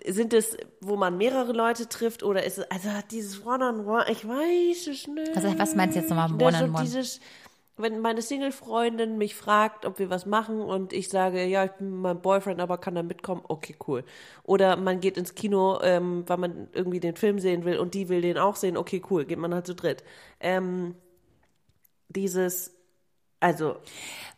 [0.06, 4.86] sind es, wo man mehrere Leute trifft oder ist es, also dieses One-on-One, ich weiß
[4.86, 5.36] es nicht.
[5.36, 6.84] Also, was meinst du jetzt nochmal Das so One-on-One?
[6.84, 7.20] Dieses,
[7.76, 12.00] wenn meine Single-Freundin mich fragt, ob wir was machen und ich sage, ja, ich bin
[12.00, 14.04] meinem Boyfriend, aber kann da mitkommen, okay, cool.
[14.42, 18.08] Oder man geht ins Kino, ähm, weil man irgendwie den Film sehen will und die
[18.08, 20.04] will den auch sehen, okay, cool, geht man halt zu dritt.
[20.40, 20.94] Ähm,
[22.08, 22.74] dieses,
[23.40, 23.76] also,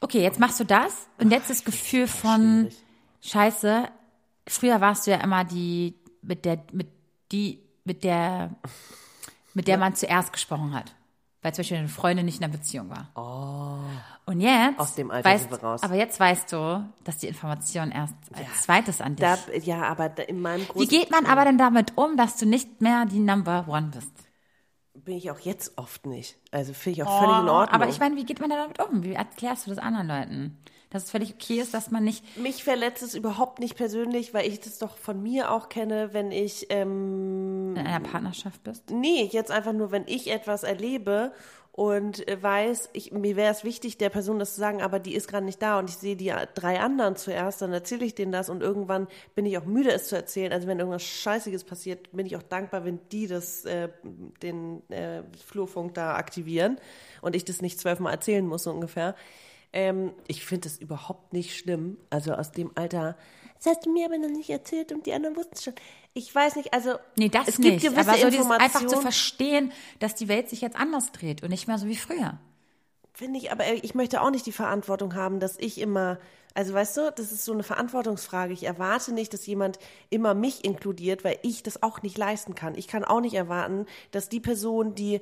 [0.03, 2.85] Okay, jetzt machst du das und jetzt das Gefühl von schwierig.
[3.21, 3.89] Scheiße.
[4.49, 6.89] Früher warst du ja immer die mit der mit
[7.31, 8.51] die mit der
[9.55, 10.95] mit der man zuerst gesprochen hat,
[11.43, 13.09] weil zum Beispiel eine Freundin nicht in einer Beziehung war.
[13.15, 13.79] Oh.
[14.25, 15.83] Und jetzt Aus dem Alter weißt, sind wir raus.
[15.83, 19.27] aber jetzt weißt du, dass die Information erst als zweites an dich.
[19.27, 22.47] da, ja, aber in meinem Wie großen geht man aber denn damit um, dass du
[22.47, 24.13] nicht mehr die Number One bist?
[24.95, 26.37] bin ich auch jetzt oft nicht.
[26.51, 27.75] Also finde ich auch völlig in Ordnung.
[27.75, 29.03] Aber ich meine, wie geht man da damit um?
[29.03, 30.59] Wie erklärst du das anderen Leuten?
[30.93, 32.37] Dass es völlig okay ist, dass man nicht.
[32.37, 36.31] Mich verletzt es überhaupt nicht persönlich, weil ich das doch von mir auch kenne, wenn
[36.31, 36.67] ich.
[36.69, 38.91] Ähm, in einer Partnerschaft bist?
[38.91, 41.33] Nee, jetzt einfach nur, wenn ich etwas erlebe
[41.73, 45.15] und äh, weiß, ich, mir wäre es wichtig, der Person das zu sagen, aber die
[45.15, 48.31] ist gerade nicht da und ich sehe die drei anderen zuerst, dann erzähle ich denen
[48.31, 50.53] das und irgendwann bin ich auch müde, es zu erzählen.
[50.53, 53.89] Also wenn irgendwas Scheißiges passiert, bin ich auch dankbar, wenn die das, äh,
[54.43, 56.79] den äh, Flurfunk da aktivieren
[57.23, 59.17] und ich das nicht zwölfmal erzählen muss, so ungefähr.
[59.73, 61.97] Ähm, ich finde das überhaupt nicht schlimm.
[62.11, 63.17] Also aus dem Alter,
[63.57, 65.75] das hast du mir aber noch nicht erzählt und die anderen wussten es schon.
[66.15, 69.01] Ich weiß nicht, also nee, das es nicht, gibt gewisse aber so dieses einfach zu
[69.01, 72.39] verstehen, dass die Welt sich jetzt anders dreht und nicht mehr so wie früher.
[73.15, 76.19] Finde ich, aber ich möchte auch nicht die Verantwortung haben, dass ich immer,
[76.55, 78.53] also weißt du, das ist so eine Verantwortungsfrage.
[78.55, 82.75] Ich erwarte nicht, dass jemand immer mich inkludiert, weil ich das auch nicht leisten kann.
[82.75, 85.21] Ich kann auch nicht erwarten, dass die Person, die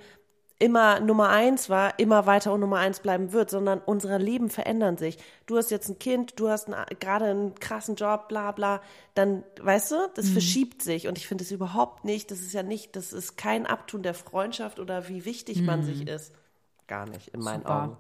[0.60, 4.98] immer Nummer eins war, immer weiter und Nummer eins bleiben wird, sondern unsere Leben verändern
[4.98, 5.18] sich.
[5.46, 6.68] Du hast jetzt ein Kind, du hast
[7.00, 8.82] gerade einen krassen Job, bla bla,
[9.14, 10.32] dann, weißt du, das mhm.
[10.32, 13.66] verschiebt sich und ich finde es überhaupt nicht, das ist ja nicht, das ist kein
[13.66, 15.66] Abtun der Freundschaft oder wie wichtig mhm.
[15.66, 16.34] man sich ist.
[16.86, 17.84] Gar nicht, in meinen Super.
[17.84, 17.96] Augen.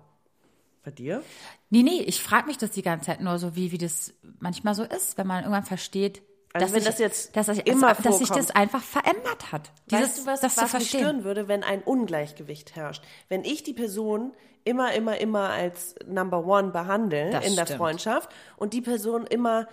[0.82, 1.22] Bei dir?
[1.70, 4.74] Nee, nee, ich frage mich das die ganze Zeit nur so, wie, wie das manchmal
[4.74, 6.22] so ist, wenn man irgendwann versteht,
[6.52, 9.52] also dass wenn ich, das jetzt dass, ich, immer dass, dass sich das einfach verändert
[9.52, 9.70] hat.
[9.90, 13.04] Dieses, weißt du, was, das was mich stören würde, wenn ein Ungleichgewicht herrscht?
[13.28, 14.32] Wenn ich die Person
[14.64, 19.68] immer, immer, immer als Number One behandle das in der Freundschaft und die Person immer,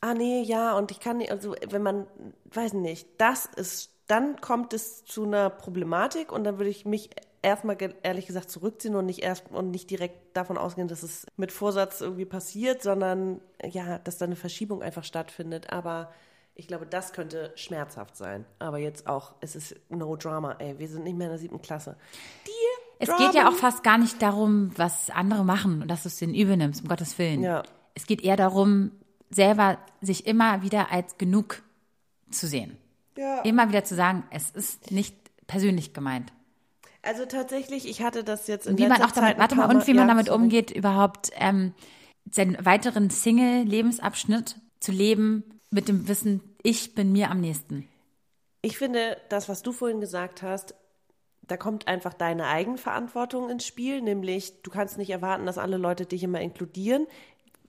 [0.00, 2.06] ah nee, ja, und ich kann nicht, also wenn man,
[2.52, 7.10] weiß nicht, das ist, dann kommt es zu einer Problematik und dann würde ich mich
[7.44, 11.52] erstmal ehrlich gesagt zurückziehen und nicht erst und nicht direkt davon ausgehen, dass es mit
[11.52, 15.70] Vorsatz irgendwie passiert, sondern ja, dass da eine Verschiebung einfach stattfindet.
[15.70, 16.10] Aber
[16.54, 18.44] ich glaube, das könnte schmerzhaft sein.
[18.58, 20.78] Aber jetzt auch, es ist no drama, ey.
[20.78, 21.96] Wir sind nicht mehr in der siebten Klasse.
[22.46, 22.50] Die
[22.98, 23.26] es Drama.
[23.26, 26.34] geht ja auch fast gar nicht darum, was andere machen und dass du es denen
[26.34, 27.42] übernimmst, um Gottes Willen.
[27.42, 27.62] Ja.
[27.94, 28.92] Es geht eher darum,
[29.30, 31.62] selber sich immer wieder als genug
[32.30, 32.78] zu sehen.
[33.16, 33.40] Ja.
[33.42, 35.16] Immer wieder zu sagen, es ist nicht
[35.46, 36.32] persönlich gemeint.
[37.04, 39.94] Also tatsächlich, ich hatte das jetzt in wie man auch damit, warte mal, und wie
[39.94, 40.42] man damit sorry.
[40.42, 41.74] umgeht, überhaupt ähm,
[42.30, 47.88] seinen weiteren Single-Lebensabschnitt zu leben mit dem Wissen, ich bin mir am nächsten.
[48.62, 50.74] Ich finde, das, was du vorhin gesagt hast,
[51.42, 56.06] da kommt einfach deine Eigenverantwortung ins Spiel, nämlich du kannst nicht erwarten, dass alle Leute
[56.06, 57.06] dich immer inkludieren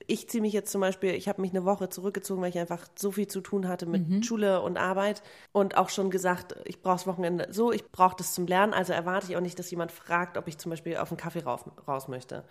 [0.06, 2.86] ich ziehe mich jetzt zum Beispiel, ich habe mich eine Woche zurückgezogen, weil ich einfach
[2.94, 4.22] so viel zu tun hatte mit mhm.
[4.22, 8.32] Schule und Arbeit und auch schon gesagt, ich brauche das Wochenende so, ich brauche das
[8.32, 11.10] zum Lernen, also erwarte ich auch nicht, dass jemand fragt, ob ich zum Beispiel auf
[11.10, 12.44] einen Kaffee raus, raus möchte.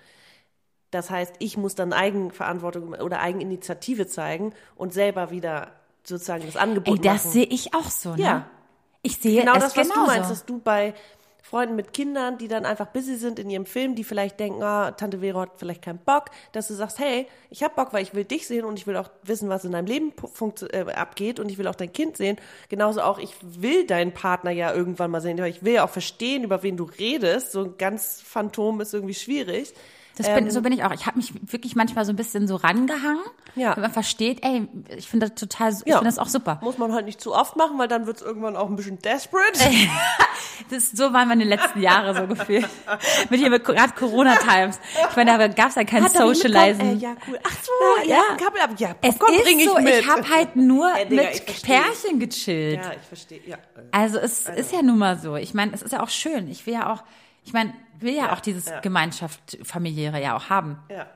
[0.91, 5.71] Das heißt, ich muss dann Eigenverantwortung oder Eigeninitiative zeigen und selber wieder
[6.03, 8.21] sozusagen das Angebot Ey, das sehe ich auch so, ne?
[8.21, 8.49] Ja.
[9.01, 10.01] Ich sehe genau das, was genauso.
[10.01, 10.95] du meinst, dass du bei
[11.47, 14.89] Freunden mit Kindern, die dann einfach busy sind in ihrem Film, die vielleicht denken, ah,
[14.89, 18.15] Tante Vero hat vielleicht keinen Bock, dass du sagst, hey, ich hab Bock, weil ich
[18.15, 20.11] will dich sehen und ich will auch wissen, was in deinem Leben
[20.71, 22.37] äh, abgeht und ich will auch dein Kind sehen.
[22.69, 25.91] Genauso auch, ich will deinen Partner ja irgendwann mal sehen, aber ich will ja auch
[25.91, 27.51] verstehen, über wen du redest.
[27.51, 29.71] So ein ganz Phantom ist irgendwie schwierig.
[30.15, 30.93] Das bin, ähm, so bin ich auch.
[30.93, 33.23] Ich habe mich wirklich manchmal so ein bisschen so rangehangen,
[33.55, 33.75] ja.
[33.75, 35.97] wenn man versteht, ey, ich finde das total, ich ja.
[35.97, 36.59] finde das auch super.
[36.63, 38.99] Muss man halt nicht zu oft machen, weil dann wird es irgendwann auch ein bisschen
[38.99, 39.59] desperate.
[40.69, 42.67] das, so waren meine letzten Jahre so gefühlt.
[43.29, 44.79] mit hier mit gerade Corona-Times.
[45.09, 46.97] Ich meine, da gab es ja kein Socializing.
[46.97, 47.39] Äh, ja, cool.
[47.43, 48.15] Ach so, ja.
[48.15, 52.19] Ja, ja Popcorn es ist so, ich, ich habe halt nur äh, Digga, mit Pärchen
[52.19, 52.77] gechillt.
[52.77, 53.41] Ja, ich verstehe.
[53.45, 53.57] Ja.
[53.91, 54.59] Also es also.
[54.59, 55.35] ist ja nun mal so.
[55.35, 56.47] Ich meine, es ist ja auch schön.
[56.49, 57.03] Ich will ja auch
[57.45, 58.79] ich meine, will ja, ja, auch dieses ja.
[58.79, 60.79] Gemeinschaft familiäre ja auch haben.
[60.89, 61.07] Ja.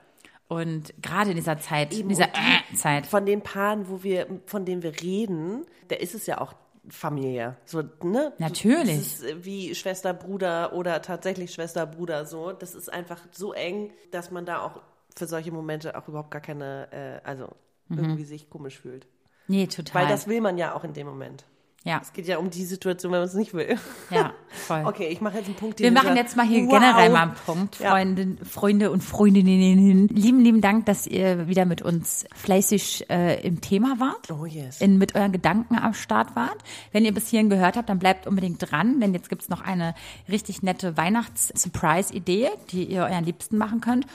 [0.48, 3.06] Und gerade in dieser Zeit, Eben in dieser die, Zeit.
[3.06, 6.54] Von den Paaren, wo wir, von denen wir reden, da ist es ja auch
[6.90, 7.58] familiär.
[7.66, 8.34] So, ne?
[8.40, 8.98] Natürlich.
[8.98, 12.52] Das ist wie Schwester, Bruder oder tatsächlich Schwester, Bruder so.
[12.52, 14.82] Das ist einfach so eng, dass man da auch
[15.16, 17.50] für solche Momente auch überhaupt gar keine, äh, also
[17.88, 18.00] mhm.
[18.00, 19.08] irgendwie sich komisch fühlt.
[19.48, 20.04] Nee, total.
[20.04, 21.46] Weil das will man ja auch in dem Moment.
[21.90, 22.00] Ja.
[22.04, 23.78] Es geht ja um die Situation, wenn man es nicht will.
[24.12, 24.84] Ja, voll.
[24.86, 25.80] Okay, ich mache jetzt einen Punkt.
[25.80, 26.74] Wir machen jetzt mal hier wow.
[26.74, 28.46] generell mal einen Punkt, Freunde, ja.
[28.46, 30.08] Freunde und Freundinnen.
[30.08, 34.30] Lieben, lieben Dank, dass ihr wieder mit uns fleißig äh, im Thema wart.
[34.32, 34.82] Oh yes.
[34.82, 36.58] In, mit euren Gedanken am Start wart.
[36.92, 39.96] Wenn ihr bis hierhin gehört habt, dann bleibt unbedingt dran, denn jetzt gibt's noch eine
[40.30, 44.06] richtig nette Weihnachts-Surprise-Idee, die ihr euren Liebsten machen könnt.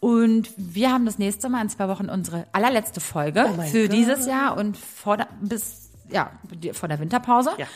[0.00, 3.92] Und wir haben das nächste Mal in zwei Wochen unsere allerletzte Folge oh für God.
[3.92, 6.32] dieses Jahr und vor, bis ja,
[6.72, 7.50] vor der Winterpause.
[7.58, 7.66] Ja.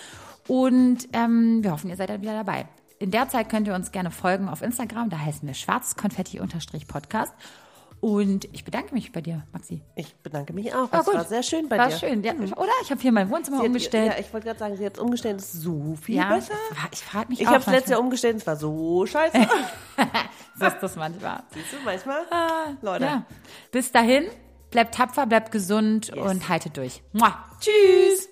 [0.49, 2.67] Und ähm, wir hoffen, ihr seid dann wieder dabei.
[2.99, 5.11] In der Zeit könnt ihr uns gerne folgen auf Instagram.
[5.11, 7.35] Da heißen wir schwarzkonfetti-podcast.
[8.01, 9.81] Und ich bedanke mich bei dir, Maxi.
[9.97, 10.93] Ich bedanke mich auch.
[10.93, 11.93] Es war sehr schön bei war dir.
[11.93, 12.35] War schön, ja.
[12.35, 12.69] Oder?
[12.83, 14.11] Ich habe hier mein Wohnzimmer Sie umgestellt.
[14.11, 15.39] Hat, ja, ich wollte gerade sagen, sie hat es umgestellt.
[15.39, 16.53] Ist so viel ja, besser.
[16.93, 17.93] Ich frage mich Ich habe es letztes.
[17.93, 18.37] Jahr umgestellt.
[18.37, 19.49] Es war so scheiße.
[20.59, 21.45] so ist das manchmal.
[21.55, 22.25] Siehst du, manchmal.
[22.83, 23.05] Leute.
[23.07, 23.25] Ja.
[23.71, 24.25] Bis dahin,
[24.75, 26.19] bleibt tapfer, bleibt gesund Yes.
[26.19, 27.01] und haltet durch.
[27.13, 27.33] Mua.
[27.61, 28.29] Tschüss.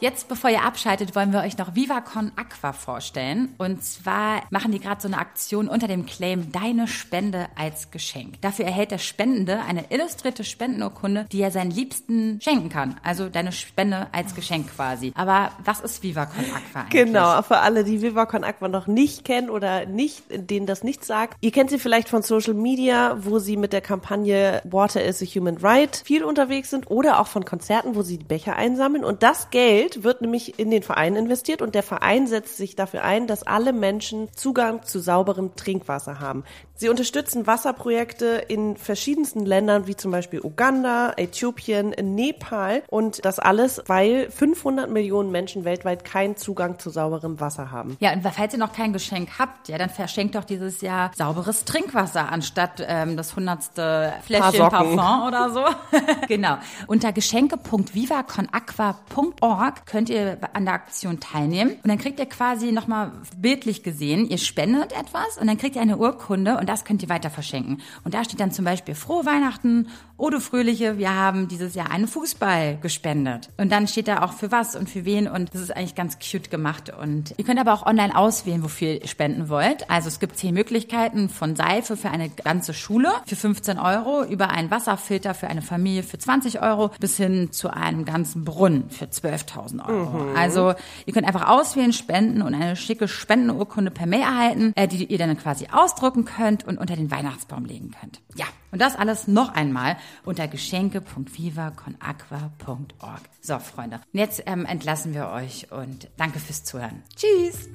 [0.00, 3.54] Jetzt, bevor ihr abschaltet, wollen wir euch noch VivaCon Aqua vorstellen.
[3.58, 8.40] Und zwar machen die gerade so eine Aktion unter dem Claim Deine Spende als Geschenk.
[8.40, 13.00] Dafür erhält der Spendende eine illustrierte Spendenurkunde, die er seinen Liebsten schenken kann.
[13.02, 15.12] Also deine Spende als Geschenk quasi.
[15.16, 17.04] Aber was ist VivaCon Aqua eigentlich?
[17.04, 21.36] Genau, für alle, die VivaCon Aqua noch nicht kennen oder nicht, denen das nichts sagt.
[21.40, 25.26] Ihr kennt sie vielleicht von Social Media, wo sie mit der Kampagne Water is a
[25.26, 29.04] Human Right viel unterwegs sind oder auch von Konzerten, wo sie die Becher einsammeln.
[29.04, 33.04] Und das Geld wird nämlich in den Verein investiert und der Verein setzt sich dafür
[33.04, 36.44] ein, dass alle Menschen Zugang zu sauberem Trinkwasser haben.
[36.80, 43.82] Sie unterstützen Wasserprojekte in verschiedensten Ländern, wie zum Beispiel Uganda, Äthiopien, Nepal und das alles,
[43.88, 47.96] weil 500 Millionen Menschen weltweit keinen Zugang zu sauberem Wasser haben.
[47.98, 51.64] Ja, und falls ihr noch kein Geschenk habt, ja, dann verschenkt doch dieses Jahr sauberes
[51.64, 54.68] Trinkwasser anstatt ähm, das hundertste Fläschchen.
[54.68, 55.64] Parfum oder so.
[56.28, 56.58] genau.
[56.86, 63.82] Unter geschenke.vivaconaqua.org könnt ihr an der Aktion teilnehmen und dann kriegt ihr quasi nochmal bildlich
[63.82, 67.30] gesehen, ihr spendet etwas und dann kriegt ihr eine Urkunde und das könnt ihr weiter
[67.30, 67.80] verschenken.
[68.04, 72.08] Und da steht dann zum Beispiel Frohe Weihnachten, Odo Fröhliche, wir haben dieses Jahr einen
[72.08, 73.50] Fußball gespendet.
[73.56, 76.18] Und dann steht da auch für was und für wen und das ist eigentlich ganz
[76.18, 76.92] cute gemacht.
[76.92, 79.88] Und ihr könnt aber auch online auswählen, wofür ihr spenden wollt.
[79.88, 84.50] Also es gibt zehn Möglichkeiten von Seife für eine ganze Schule für 15 Euro, über
[84.50, 89.04] einen Wasserfilter für eine Familie für 20 Euro bis hin zu einem ganzen Brunnen für
[89.04, 90.32] 12.000 Euro.
[90.36, 90.74] Also
[91.06, 95.18] ihr könnt einfach auswählen, spenden und eine schicke Spendenurkunde per Mail erhalten, äh, die ihr
[95.18, 96.24] dann quasi ausdrucken
[96.58, 98.20] könnt und unter den Weihnachtsbaum legen könnt.
[98.34, 103.20] Ja, und das alles noch einmal unter geschenke.vivaconaqua.org.
[103.40, 107.02] So, Freunde, und jetzt ähm, entlassen wir euch und danke fürs Zuhören.
[107.16, 107.70] Tschüss!